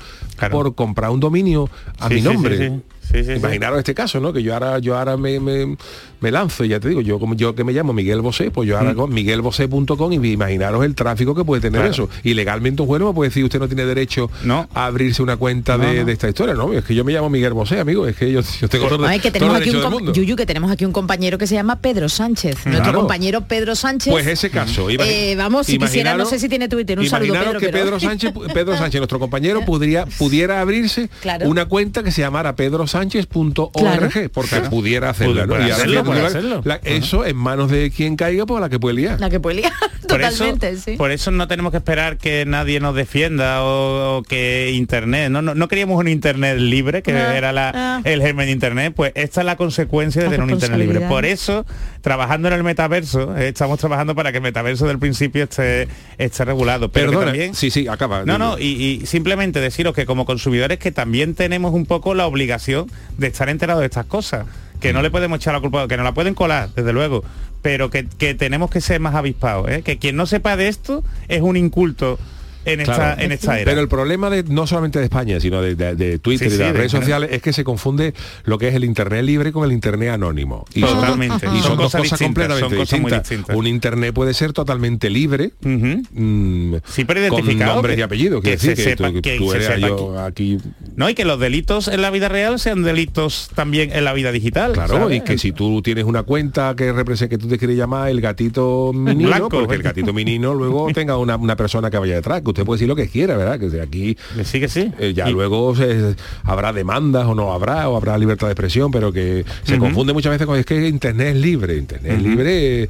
[0.50, 1.68] por comprar un dominio
[2.00, 2.80] a Sí, mi nombre.
[3.02, 3.18] sí.
[3.36, 5.76] imaginaros este caso no que yo ahora yo ahora me, me,
[6.24, 8.66] me lanzo y ya te digo yo como yo que me llamo Miguel Bosé pues
[8.68, 8.96] yo ahora Mm.
[8.96, 11.92] con miguelbosé.com y imaginaros el tráfico que puede tener Claro.
[11.92, 14.30] eso y legalmente un juez no me puede decir usted no tiene derecho
[14.74, 16.04] a abrirse una cuenta No, de, no.
[16.06, 18.40] de esta historia no es que yo me llamo Miguel Bosé amigo es que yo,
[18.60, 20.12] yo tengo todo, Ay, que tenemos aquí un mundo.
[20.12, 22.64] Yuyu, que tenemos aquí un compañero que se llama Pedro Sánchez.
[22.66, 24.10] Nuestro compañero Pedro Sánchez.
[24.12, 24.88] Pues ese caso.
[24.90, 26.98] imagi- Eh, vamos, si quisiera, no sé si tiene Twitter.
[26.98, 27.58] Un saludo, Pedro.
[27.60, 31.48] que pero- Pedro Sánchez, Pedro Sánchez, nuestro compañero, pudiera, pudiera abrirse Claro.
[31.48, 34.70] una cuenta que se llamara pedrosánchez.org, porque Claro.
[34.70, 35.46] pudiera hacerla.
[35.46, 35.66] ¿no?
[35.66, 36.62] Y hacerlo, puede la- hacerlo.
[36.64, 39.20] la- eso en manos de quien caiga, pues la que puede liar.
[39.20, 39.72] La que puede liar.
[40.08, 40.96] Por eso, Totalmente, sí.
[40.98, 45.40] por eso no tenemos que esperar que nadie nos defienda o, o que internet no,
[45.40, 48.00] no no queríamos un internet libre que Ah, era la, ah.
[48.04, 51.00] el germen de internet pues esta es la consecuencia de La tener un internet libre
[51.08, 51.64] por eso
[52.02, 55.88] trabajando en el metaverso eh, estamos trabajando para que el metaverso del principio esté
[56.18, 58.24] esté regulado pero Perdona, también sí, sí, acaba.
[58.26, 62.26] no, no, y, y simplemente deciros que como consumidores que también tenemos un poco la
[62.26, 64.44] obligación de estar enterados de estas cosas,
[64.84, 67.24] que no le podemos echar la culpa, que nos la pueden colar, desde luego,
[67.62, 69.80] pero que, que tenemos que ser más avispados, ¿eh?
[69.80, 72.18] que quien no sepa de esto es un inculto
[72.64, 73.20] en esta, Claro.
[73.22, 73.70] en esta era.
[73.70, 76.56] Pero el problema de no solamente de España, sino de, de- de Twitter Sí, y
[76.56, 79.24] de sí, las de- redes sociales, es que se confunde lo que es el Internet
[79.24, 80.64] libre con el Internet anónimo.
[80.74, 81.46] Y son- Totalmente.
[81.46, 83.56] y son, Son dos cosas cosas completamente son cosas distintas.
[83.56, 88.42] Un Internet puede ser totalmente libre, mm, Sí, pero con identificado, nombres que- y apellidos.
[88.42, 90.58] que decir, se que sepa- tú, que tú se eres sepa yo aquí
[90.96, 94.32] No, y que los delitos en la vida real sean delitos también en la vida
[94.32, 94.72] digital.
[94.72, 95.18] Claro, ¿sabes?
[95.18, 98.20] y que si tú tienes una cuenta que representa que tú te quieres llamar el
[98.20, 99.48] gatito menino, Blanco.
[99.50, 102.76] porque el gatito menino luego tenga una, una persona que vaya detrás, que usted puede
[102.78, 103.58] decir lo que quiera, ¿verdad?
[103.58, 104.90] Que de aquí sí que sí.
[104.98, 109.12] eh, ya luego se- habrá demandas o no habrá, o habrá libertad de expresión, pero
[109.12, 112.88] que se confunde muchas veces con es que internet es libre, internet es libre, eh,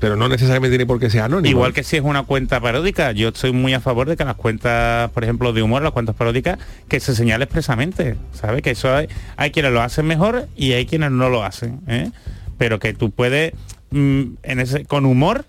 [0.00, 1.48] pero no necesariamente tiene por qué ser anónimo.
[1.48, 4.34] Igual que si es una cuenta paródica, yo estoy muy a favor de que las
[4.34, 6.58] cuentas, por ejemplo, de humor, las cuentas paródicas,
[6.88, 8.60] que se señale expresamente, ¿sabes?
[8.60, 12.10] Que eso hay, hay quienes lo hacen mejor y hay quienes no lo hacen, ¿eh?
[12.58, 13.54] Pero que tú puedes,
[13.92, 15.46] mm, en ese, con humor,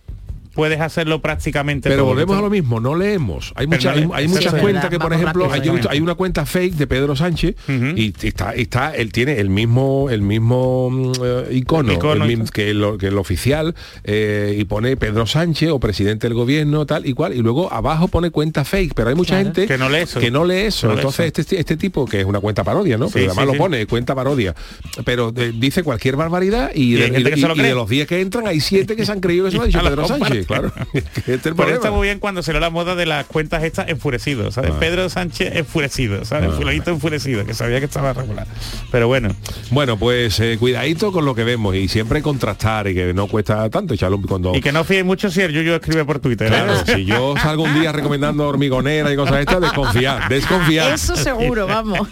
[0.56, 2.12] puedes hacerlo prácticamente Pero todo.
[2.14, 3.51] volvemos a lo mismo, no leemos.
[3.56, 6.16] Hay, mucha- no le- hay, muchas cuentas verdad, que, por ejemplo, hay, un- hay una
[6.16, 7.56] cuenta fake de Pedro Sánchez
[7.95, 12.45] y está, está, él tiene el mismo, el mismo mm, eh, icono, Icono, el mismo-
[12.51, 17.06] que, lo- que el oficial eh, y pone Pedro Sánchez o presidente del gobierno, tal
[17.06, 19.45] y cual, y luego abajo pone cuenta fake, pero hay mucha Claro.
[19.45, 20.20] gente Que no lee eso.
[20.20, 20.88] que no lee eso.
[20.88, 21.41] No lee Entonces eso.
[21.41, 23.08] Este, este tipo, que es una cuenta parodia, ¿no?
[23.08, 23.58] Sí, pero además sí, lo sí.
[23.60, 24.56] pone, cuenta parodia,
[25.03, 27.24] pero eh, dice cualquier barbaridad y, Y de, se y
[27.64, 29.66] de los 10 que entran hay 7 que se han creído que eso lo ha
[29.68, 30.45] dicho Pedro Sánchez.
[30.46, 30.72] Claro.
[30.91, 31.00] Que
[31.34, 33.89] este es el está muy bien cuando se le la moda de las cuentas estas
[33.89, 34.72] enfurecidos, ¿sabes?
[34.74, 34.80] Ah.
[34.80, 36.50] Pedro Sánchez enfurecido, ¿sabes?
[36.54, 36.56] Ah.
[36.58, 38.48] Fulanito enfurecido, que sabía que estaba regular.
[38.91, 39.36] Pero bueno.
[39.72, 43.70] Bueno, pues eh, cuidadito con lo que vemos y siempre contrastar y que no cuesta
[43.70, 44.56] tanto echarlo un- cuando...
[44.56, 46.48] Y que no fíe mucho si el Yuyo escribe por Twitter.
[46.48, 46.50] ¿eh?
[46.50, 51.68] Claro, si yo salgo un día recomendando hormigonera y cosas estas, desconfiar, desconfiar, Eso seguro,
[51.68, 52.08] vamos.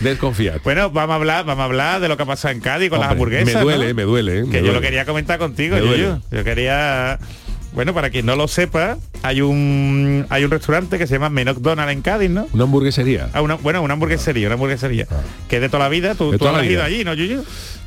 [0.00, 0.60] desconfiar.
[0.64, 3.00] Bueno, vamos a hablar, vamos a hablar de lo que ha pasado en Cádiz con
[3.00, 3.54] las hamburguesas.
[3.54, 3.94] me duele, ¿no?
[3.94, 4.44] me duele, ¿eh?
[4.50, 5.76] Que me yo lo quería comentar contigo.
[5.78, 6.20] Yuyu.
[6.30, 7.18] Yo quería.
[7.72, 11.92] Bueno, para quien no lo sepa, hay un hay un restaurante que se llama McDonald's
[11.92, 12.46] en Cádiz, ¿no?
[12.52, 13.28] Una hamburguesería.
[13.32, 15.06] Ah, una, bueno, una hamburguesería, una hamburguesería.
[15.48, 16.84] Que es de toda la vida, tú, toda la has ido vida.
[16.84, 17.44] allí, ¿no, Yuyu?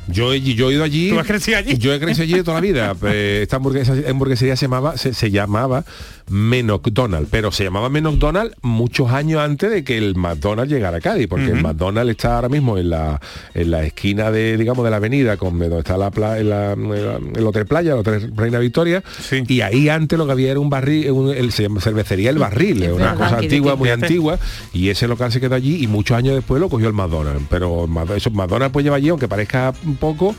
[0.08, 1.10] Yo, he- yo he ido allí.
[1.10, 1.78] ¿Tú has crecido allí?
[1.78, 2.94] Yo he crecido allí de toda la vida.
[3.04, 5.84] Eh, Esta hamburguesa, hamburguesería se llamaba, se, se llamaba
[6.28, 11.26] McDonald's, pero se llamaba McDonald's muchos años antes de que el McDonald's llegara a Cádiz,
[11.28, 11.62] porque el.
[11.62, 13.20] McDonald's está ahora mismo en la,
[13.54, 17.32] en la esquina de, digamos, de la avenida, con donde está la, en la- en
[17.36, 19.02] el Hotel Playa, el Hotel Reina Victoria,
[19.48, 22.38] y ahí antes lo que había era un barril, un- el, se llama cervecería El
[22.38, 24.38] Barril, es una cosa antigua, muy antigua,
[24.72, 27.42] y ese local se quedó allí y muchos años después lo cogió el McDonald's.
[27.50, 30.34] Pero eso, McDonald's pues lleva allí, aunque parezca un poco,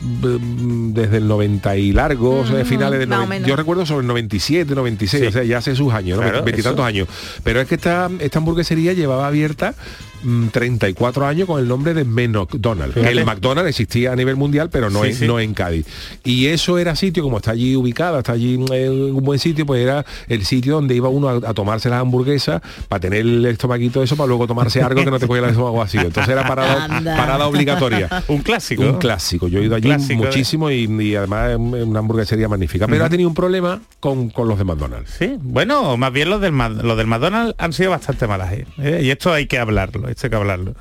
[0.00, 3.48] mm, desde el 90 y largos, eh, finales del más o 90, menos.
[3.48, 6.22] yo recuerdo sobre el 97, 96, o sea, ya hace sus años, ¿no?
[6.22, 7.08] Claro, veintitantos años.
[7.42, 10.07] Pero es que esta, esta hamburguesería llevaba abierta mm,
[10.52, 12.94] 34 años con el nombre de McDonald's.
[12.94, 13.12] Fíjate.
[13.12, 15.26] El McDonald's existía a nivel mundial, pero no, Sí, en, sí.
[15.26, 15.86] no en Cádiz.
[16.24, 19.64] Y eso era sitio, como está allí ubicada, está allí mm, en un buen sitio,
[19.66, 23.44] pues era el sitio donde iba uno a, a tomarse las hamburguesas, para tener el
[23.46, 26.02] estomaquito de eso, para luego tomarse algo que no te cogiera el estómago vacío.
[26.02, 27.16] Entonces era parada, Anda.
[27.16, 28.08] parada obligatoria.
[28.28, 28.82] Un clásico.
[28.82, 29.48] Un clásico.
[29.48, 32.86] Yo he ido allí clásico de- muchísimo y, y además una hamburguesería magnífica.
[32.86, 35.10] Pero ha tenido un problema con, con los de McDonald's.
[35.18, 38.66] Sí, bueno, más bien los del, los del McDonald's han sido bastante malajes.
[38.78, 39.00] ¿eh?
[39.04, 40.74] Y esto hay que hablarlo, esto hay que hablarlo.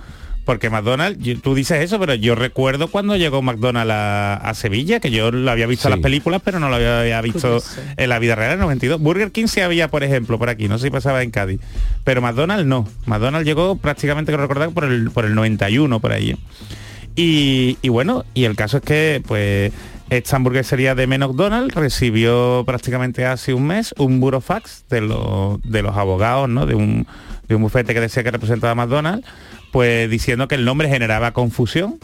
[0.47, 5.11] Porque McDonald's, tú dices eso, pero yo recuerdo cuando llegó McDonald's a, a Sevilla, que
[5.11, 7.61] yo lo había visto en las películas, pero no lo había, había visto
[7.97, 9.01] en la vida real en el 92.
[9.01, 11.59] Burger King sí había, por ejemplo, por aquí, no sé si pasaba en Cádiz.
[12.05, 12.88] Pero McDonald's no.
[13.05, 16.38] McDonald's llegó prácticamente, que recordar, por el, por el 91, por ahí.
[17.17, 19.73] Y, y bueno, y el caso es que, pues,
[20.10, 25.97] esta hamburguesería de McDonald's recibió prácticamente hace un mes un burofax de, los de los
[25.97, 26.66] abogados, ¿no?
[26.66, 27.08] De un,
[27.47, 29.28] de un bufete que decía que representaba a McDonald's,
[29.72, 31.99] pues diciendo que el nombre generaba confusión.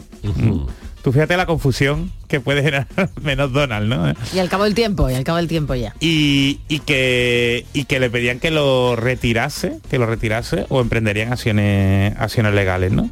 [1.02, 2.86] Tú fíjate la confusión que puede generar
[3.22, 4.14] McDonald's, ¿no?
[4.34, 5.94] Y al cabo del tiempo, y al cabo del tiempo ya.
[6.00, 11.32] y, y que y que le pedían que lo retirase, que lo retirase o emprenderían
[11.32, 13.10] acciones acciones legales, ¿no?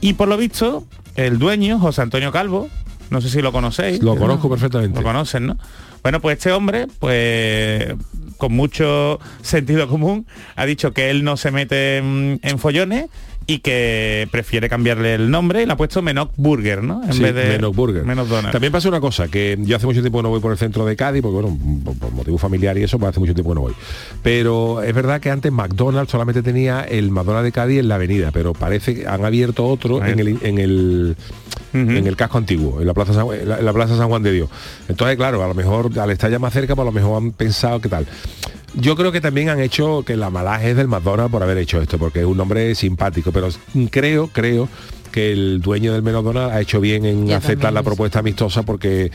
[0.00, 0.84] Y por lo visto,
[1.16, 2.68] el dueño, José Antonio Calvo,
[3.10, 4.02] no sé si lo conocéis.
[4.02, 4.98] Lo conozco perfectamente.
[4.98, 5.58] Lo conocen, ¿no?
[6.02, 7.94] Bueno, pues este hombre, pues
[8.36, 13.06] con mucho sentido común, ha dicho que él no se mete en, en follones
[13.48, 17.02] y que prefiere cambiarle el nombre y le ha puesto Menoc Burger, ¿no?
[17.04, 18.04] En Sí, vez de Menoc Burger.
[18.04, 18.50] Menoc Donald.
[18.52, 20.84] También pasa una cosa, que yo hace mucho tiempo que no voy por el centro
[20.84, 23.54] de Cádiz, porque bueno, por, por motivo familiar y eso, pues hace mucho tiempo que
[23.54, 23.74] no voy.
[24.22, 28.30] Pero es verdad que antes McDonald's solamente tenía el McDonald's de Cádiz en la avenida,
[28.32, 31.16] pero parece que han abierto otro en el, en el
[31.72, 34.22] en el casco antiguo, en la plaza San, en la, en la plaza San Juan
[34.22, 34.48] de Dios.
[34.88, 37.32] Entonces, claro, a lo mejor al estar ya más cerca, pues a lo mejor han
[37.32, 38.06] pensado qué tal.
[38.74, 41.80] Yo creo que también han hecho que la malaje es del McDonald's por haber hecho
[41.80, 43.48] esto, porque es un nombre simpático, pero
[43.90, 44.68] creo, creo
[45.12, 49.10] que el dueño del McDonald's ha hecho bien en Yo aceptar la propuesta amistosa porque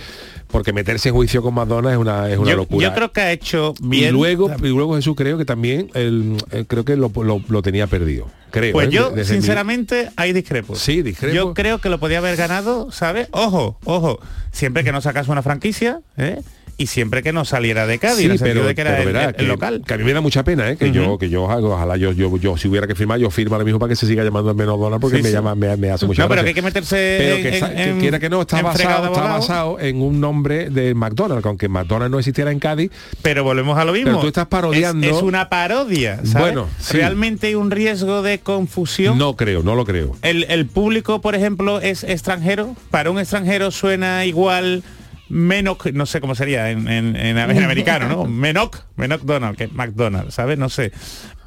[0.48, 2.86] porque meterse en juicio con McDonald's es una, es una yo, locura.
[2.90, 4.10] yo creo que ha hecho bien.
[4.10, 7.62] Y luego, y luego Jesús creo que también el, eh, creo que lo, lo- lo
[7.62, 8.28] tenía perdido.
[8.50, 8.74] Creo.
[8.74, 8.92] Pues ¿eh?
[8.92, 10.76] yo, mi- sinceramente, hay discrepo.
[10.76, 11.34] Sí, discrepo.
[11.36, 13.30] Yo creo que lo podía haber ganado, ¿sabes?
[13.32, 14.20] Ojo, ojo,
[14.52, 16.42] siempre que no sacase una franquicia, ¿eh?
[16.82, 19.02] Y siempre que no saliera de Cádiz, Sí, en el pero, de que era pero
[19.10, 19.82] el, verá, el que, local.
[19.86, 20.78] que a mí me da mucha pena, ¿eh?
[20.78, 23.56] que yo, que yo hago, ojalá yo, yo, yo si hubiera que firmar, yo firmo
[23.56, 25.34] ahora mismo para que se siga llamando menos dólar porque Sí, me sí.
[25.36, 26.44] llama, me, me hace mucha No, pero gracia.
[26.44, 29.22] que hay que meterse pero en- que, en- que quiera que no, está basado, está
[29.22, 32.92] basado en un nombre de McDonald's, que aunque McDonald's no existiera en Cádiz.
[33.22, 34.10] Pero volvemos a lo mismo.
[34.10, 35.06] Pero tú estás parodiando.
[35.08, 36.34] Es, es una parodia, ¿sabes?
[36.54, 36.68] Bueno.
[36.92, 39.18] Realmente hay un riesgo de confusión.
[39.18, 40.16] No creo, no lo creo.
[40.22, 42.76] El, el público, por ejemplo, es extranjero.
[42.90, 44.84] Para un extranjero suena igual
[45.32, 48.26] Menoc, no sé cómo sería en, en- en- en americano, ¿no?
[48.26, 50.58] Menoc, Menoc Donald, que es McDonald's, ¿sabes?
[50.58, 50.92] No sé.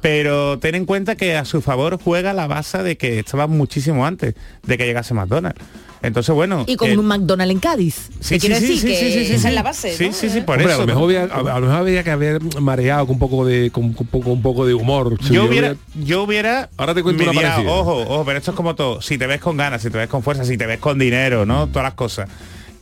[0.01, 4.05] Pero ten en cuenta que a su favor juega la base de que estaba muchísimo
[4.05, 5.59] antes de que llegase McDonald's.
[6.03, 6.65] Entonces, bueno...
[6.67, 8.09] Y con eh, un McDonald's en Cádiz.
[8.19, 8.79] Sí, ¿Qué quiero sí, sí, decir?
[8.81, 9.47] sí, que sí, sí, esa sí.
[9.47, 9.97] es la base.
[9.97, 10.13] Sí, ¿no?
[10.13, 10.83] sí, sí, por Hombre, eso.
[10.83, 13.43] a lo mejor había, a, a lo mejor había que haber mareado con un poco
[13.45, 15.17] de con, un poco un poco de humor.
[15.31, 17.71] Yo hubiera, yo hubiera Ahora te cuento una parecida.
[17.71, 19.01] ojo, ojo, pero esto es como todo.
[19.01, 21.47] Si te ves con ganas, si te ves con fuerza, si te ves con dinero,
[21.47, 21.65] ¿no?
[21.67, 22.29] Todas las cosas.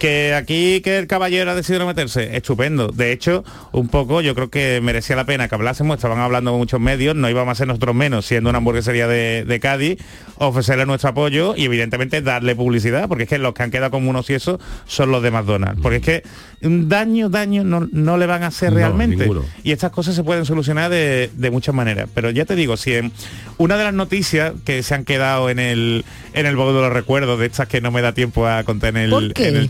[0.04, 2.89] Que aquí que el caballero ha decidido meterse, estupendo.
[2.89, 6.82] De hecho, un poco yo creo que merecía la pena que hablásemos, estaban hablando muchos
[6.82, 9.99] medios, no íbamos a ser nosotros menos, siendo una hamburguesería de, de Cádiz,
[10.36, 14.10] ofrecerle nuestro apoyo y evidentemente darle publicidad, porque es que los que han quedado como
[14.10, 15.82] unos y eso son los de McDonald's.
[15.82, 16.24] Porque es que
[16.68, 19.30] un daño, daño no, no le van a hacer realmente.
[19.64, 22.10] Y estas cosas se pueden solucionar de, de muchas maneras.
[22.14, 23.14] Pero ya te digo, si en
[23.58, 26.93] una de las noticias que se han quedado en el en el baúl de los
[26.93, 29.70] recuerdos, de estas que no me da tiempo a contar en ¿Por el, en el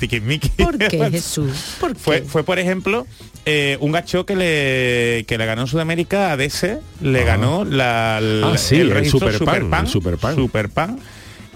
[0.57, 1.75] ¿Por qué, Jesús?
[1.79, 1.99] ¿Por qué?
[1.99, 3.05] fue, fue por ejemplo
[3.45, 8.19] eh, un gacho que le que le ganó en Sudamérica a DS, le ganó la,
[8.21, 10.99] la- Ah, sí, el registro Superpan, el Superpan, Superpan,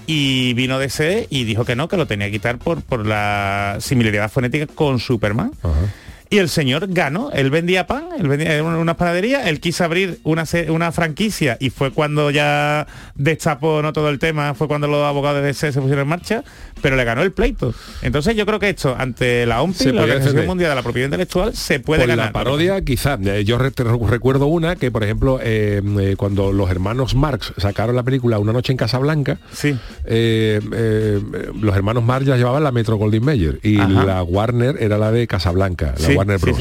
[0.06, 3.78] y vino DC y dijo que no, que lo tenía que quitar por, por la
[3.80, 5.52] similaridad fonética con Superman.
[6.30, 10.20] Y el señor ganó, él vendía pan, él vendía en una, panadería, él quiso abrir
[10.24, 15.04] una, una franquicia y fue cuando ya destapó no todo el tema, fue cuando los
[15.06, 16.44] abogados de DC se pusieron en marcha,
[16.82, 17.74] pero le ganó el pleito.
[18.02, 20.46] Entonces yo creo que esto, ante la OMPI, Se la Organización.
[20.48, 22.26] Mundial de la Propiedad Intelectual, se puede Por ganar.
[22.28, 23.20] la parodia, quizás.
[23.26, 28.04] Eh, Yo recuerdo una que, por ejemplo, eh, eh, cuando los hermanos Marx sacaron la
[28.04, 29.78] película Una noche en Casablanca, sí.
[30.06, 31.22] eh, eh,
[31.60, 34.04] los hermanos Marx ya llevaban la Metro Goldwyn Mayer y Ajá.
[34.06, 36.58] la Warner era la de Casablanca, la Sí, Warner Bros.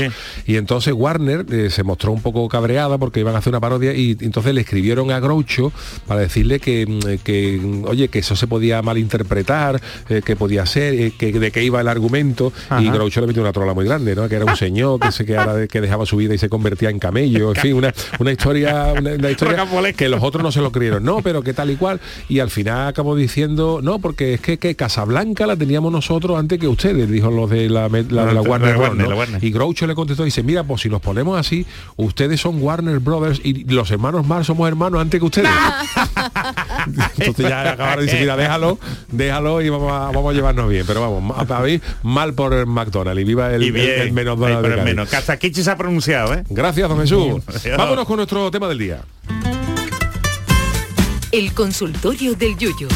[0.46, 3.94] Y entonces Warner eh, se mostró un poco cabreada porque iban a hacer una parodia
[3.94, 5.72] y entonces le escribieron a Groucho
[6.07, 10.66] para decirle que, mm, que mm, oye, que eso se podía malinterpretar, eh, que podía
[10.66, 12.52] ser, eh, que de qué iba el argumento.
[12.70, 12.92] Y Ajá.
[12.92, 14.28] Groucho le metió una trola muy grande, ¿no?
[14.28, 16.98] Que era un señor que se quedara, que dejaba su vida y se convertía en
[16.98, 20.72] camello, en fin, una, una historia, una, una historia que los otros no se lo
[20.72, 22.00] creyeron, no, pero que tal y cual.
[22.28, 26.59] Y al final acabó diciendo, no, porque es que, que Casablanca la teníamos nosotros antes
[26.59, 29.38] que ustedes, dijo los de la, la, la, La Warner Warner.
[29.47, 33.40] Y Groucho le contestó, dice, mira, pues si nos ponemos así, ustedes son Warner Brothers
[33.44, 35.49] y los hermanos Marx somos hermanos antes que ustedes.
[37.16, 38.76] Entonces ya acabaron y dice, mira, déjalo,
[39.12, 40.84] déjalo y vamos a, vamos a llevarnos bien.
[40.84, 44.12] Pero vamos, para mí, mal por el McDonald's y viva el, Y bien, el, el
[44.12, 45.09] menos por de el menos.
[45.09, 46.42] Cazaquichi se ha pronunciado, ¿eh?
[46.51, 47.40] Gracias, don Jesús.
[47.78, 49.03] Vámonos con nuestro tema del día.
[51.30, 52.88] El consultorio del Yuyo.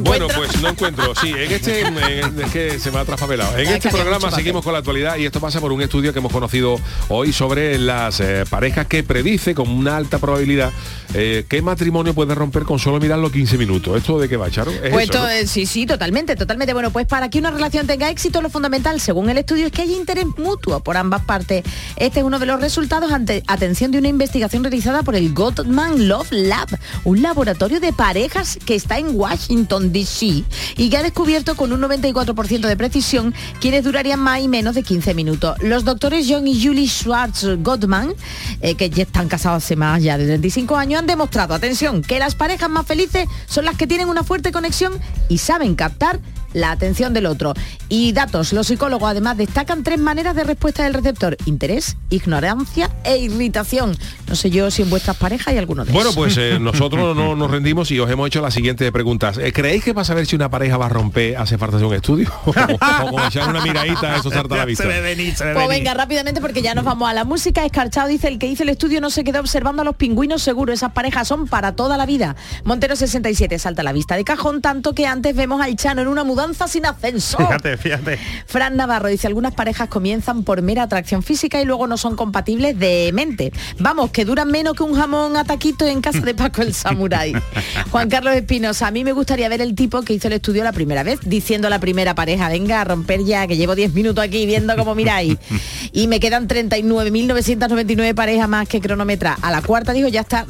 [0.00, 1.14] Bueno, pues no encuentro.
[1.20, 3.56] Sí, en este en- es que se me ha traspapelado.
[3.58, 6.32] En este programa seguimos con la actualidad y esto pasa por un estudio que hemos
[6.32, 6.78] conocido
[7.08, 10.72] hoy sobre las eh, parejas que predice con una alta probabilidad
[11.14, 13.96] eh, qué matrimonio puede romper con solo mirarlo 15 minutos.
[13.98, 14.70] ¿Esto de qué va, Charo?
[14.70, 15.28] ¿Es Pues eso, to- no?
[15.28, 16.72] eh, sí, sí, totalmente, totalmente.
[16.72, 19.82] Bueno, pues para que una relación tenga éxito, lo fundamental, según el estudio, es que
[19.82, 21.64] haya interés mutuo por ambas partes.
[21.96, 26.08] Este es uno de los resultados ante atención de una investigación realizada por el Gottman
[26.08, 26.68] Love Lab,
[27.04, 30.44] un laboratorio de parejas que está en Washington, D.C.
[30.76, 34.82] y que ha descubierto con un 94% de precisión quienes durarían más y menos de
[34.82, 35.56] 15 minutos.
[35.60, 38.14] Los doctores John y Julie Schwartz Gottman,
[38.60, 42.18] eh, que ya están casados hace más ya de 35 años, han demostrado, atención, que
[42.18, 44.92] las parejas más felices son las que tienen una fuerte conexión
[45.28, 46.20] y saben captar
[46.52, 47.54] la atención del otro.
[47.88, 51.36] Y datos, los psicólogos además destacan tres maneras de respuesta del receptor.
[51.46, 53.96] Interés, ignorancia e irritación.
[54.28, 56.16] No sé yo si en vuestras parejas hay alguno de Bueno, esos.
[56.16, 59.38] pues eh, nosotros no nos rendimos y os hemos hecho las siguientes preguntas.
[59.38, 61.94] Eh, ¿Creéis que para saber si una pareja va a romper hace falta hacer un
[61.94, 62.30] estudio?
[62.46, 64.84] o echar una miradita, eso salta a la vista.
[64.84, 67.64] Se ve venir, se ve Pues venga, rápidamente porque ya nos vamos a la música.
[67.64, 70.72] Escarchado dice el que hizo el estudio no se quedó observando a los pingüinos seguro.
[70.72, 72.36] Esas parejas son para toda la vida.
[72.64, 76.08] Montero 67 salta a la vista de cajón, tanto que antes vemos al Chano en
[76.08, 77.38] una mudanza sin ascenso.
[77.38, 78.18] Fíjate, fíjate.
[78.46, 82.78] Fran Navarro dice, algunas parejas comienzan por mera atracción física y luego no son compatibles
[82.78, 83.52] de mente.
[83.78, 87.32] Vamos, que duran menos que un jamón a taquito en casa de Paco el Samurai.
[87.90, 90.72] Juan Carlos Espinosa, a mí me gustaría ver el tipo que hizo el estudio la
[90.72, 94.24] primera vez, diciendo a la primera pareja, venga a romper ya, que llevo 10 minutos
[94.24, 95.36] aquí viendo cómo miráis.
[95.94, 99.36] Y me quedan 39.999 parejas más que cronometra.
[99.42, 100.46] A la cuarta dijo, ya está,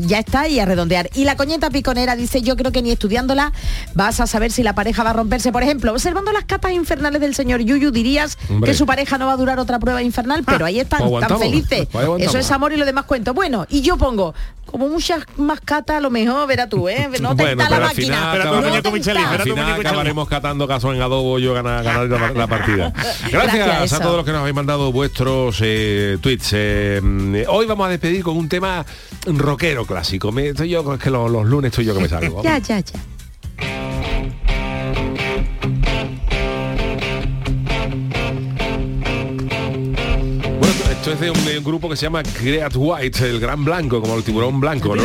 [0.00, 1.08] ya está y a redondear.
[1.14, 3.52] Y la coñeta piconera dice, yo creo que ni estudiándola
[3.94, 5.52] vas a saber si la pareja va a romperse.
[5.52, 8.70] Por ejemplo, observando las capas infernales del señor Yuyu, dirías Hombre.
[8.72, 11.38] que su pareja no va a durar otra prueba infernal, pero ahí están, Pues tan
[11.38, 11.86] felices.
[11.90, 12.06] pues.
[12.18, 13.32] Eso es amor y lo demás cuento.
[13.32, 14.34] Bueno, y yo pongo,
[14.66, 17.08] como muchas más catas, a lo mejor, verás tú, ¿eh?
[17.20, 17.92] No te Bueno, está la máquina.
[18.06, 18.86] final, Espera tú, acabaremos-
[20.00, 22.92] al final catando caso en adobo yo ganar, ganar la, la partida.
[23.30, 26.50] Gracias, Gracias, a todos los que nos habéis mandado vuestros eh, tweets.
[26.52, 28.84] Eh, mm, hoy vamos a despedir con un tema
[29.26, 30.32] rockero clásico.
[30.32, 32.42] Me, estoy yo, es que los, los lunes estoy yo que me salgo.
[32.50, 33.89] Ya, ya, ya.
[41.12, 44.00] Esto es de un, de un grupo que se llama Great White, el gran blanco,
[44.00, 45.02] como el tiburón blanco, ¿no?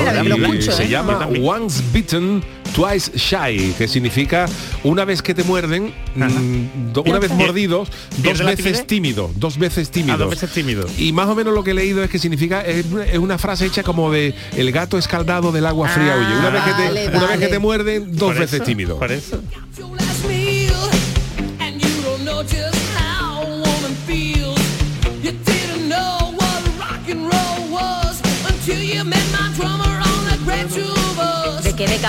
[0.54, 0.90] Y se ¿eh?
[0.90, 2.44] llama Once Bitten,
[2.76, 4.46] Twice Shy, que significa
[4.84, 9.90] una vez que te muerden, mm, do- una vez mordidos, dos veces tímido, dos veces
[9.90, 10.14] tímido.
[10.16, 10.86] Ah, dos veces tímido.
[10.98, 13.66] Y más o menos lo que he leído es que significa, es, es una frase
[13.66, 16.38] hecha como de el gato escaldado del agua fría huye.
[16.40, 19.00] Una, vez, que te, vale, una vez que te muerden, dos veces eso, tímido.
[19.00, 19.42] Por eso.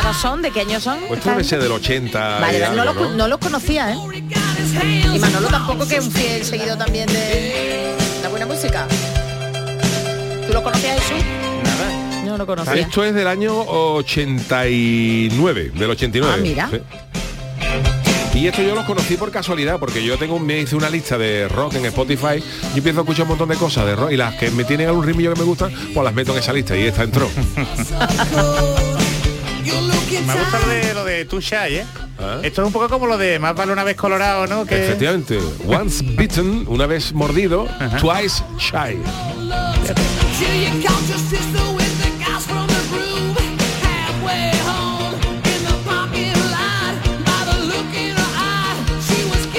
[0.06, 0.42] ¿De qué década son?
[0.42, 0.98] ¿De qué años son?
[1.08, 3.16] Pues ser del 80 Vale, y no, algo, los, ¿no?
[3.16, 3.96] no los conocía, ¿eh?
[5.14, 7.92] Y Manolo tampoco, que es un fiel seguido también de
[8.22, 8.86] la buena música.
[10.46, 11.24] ¿Tú lo conocías, Jesús?
[11.64, 12.22] Nada.
[12.24, 12.74] No lo conocía.
[12.74, 16.34] Esto es del año 89, del 89.
[16.36, 16.68] Ah, mira.
[16.70, 16.80] Sí.
[18.38, 21.16] Y esto yo los conocí por casualidad, porque yo tengo un- me hice una lista
[21.18, 22.42] de rock en Spotify
[22.74, 24.88] y empiezo a escuchar un montón de cosas de rock y las que me tienen
[24.88, 27.28] algún ritmillo que me gustan, pues las meto en esa lista y esta entró.
[30.10, 31.86] Me gusta lo de lo de Too Shy, ¿eh?
[32.42, 34.64] Esto es un poco como lo de más vale una vez colorado, ¿no?
[34.64, 37.66] Que Efectivamente, once bitten, una vez mordido,
[38.00, 38.98] twice shy.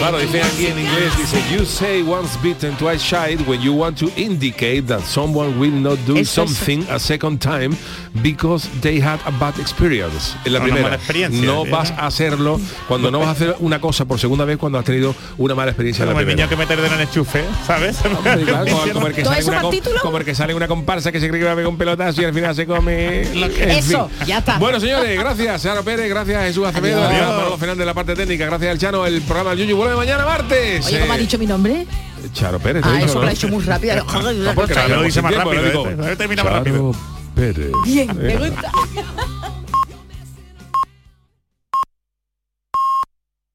[0.10, 3.98] Claro, dicen aquí en inglés, dice, you say once bitten, twice shy when you want
[4.00, 7.76] to indicate that someone will not do Eso something a second time
[8.24, 10.36] because they had a bad experience.
[10.46, 11.72] En la primera, experiencia, no ¿sí?
[11.72, 14.86] vas a hacerlo cuando no vas a hacer una cosa por segunda vez cuando has
[14.86, 16.48] tenido una mala experiencia en la como el primera.
[16.48, 17.98] niño que meter en el enchufe, ¿sabes?
[18.06, 20.00] Hombre, claro, como, como el que ¿Todo sale una para com- título?
[20.02, 22.22] como el que sale una comparsa que se cree que va a pegar un pelotazo
[22.22, 24.28] y al final se come en Eso, fin.
[24.28, 24.58] ya está.
[24.58, 28.16] Bueno señores, gracias Sara Pérez, gracias Jesús Acevedo, gracias a Manolo Fernández de la parte
[28.16, 30.86] técnica, gracias al Chano, el programa del Yuyu vuelve mañana martes.
[30.88, 31.86] Oye, ¿cómo ha Eh, dicho mi nombre?
[32.34, 32.84] Charo Pérez.
[32.86, 33.96] Ah, dicho, eso lo ha dicho muy rápido.
[33.96, 36.92] No, porque lo dice más rápido, este termina más rápido.
[37.36, 37.72] Pérez.
[37.86, 38.72] Bien, me Eh, gusta.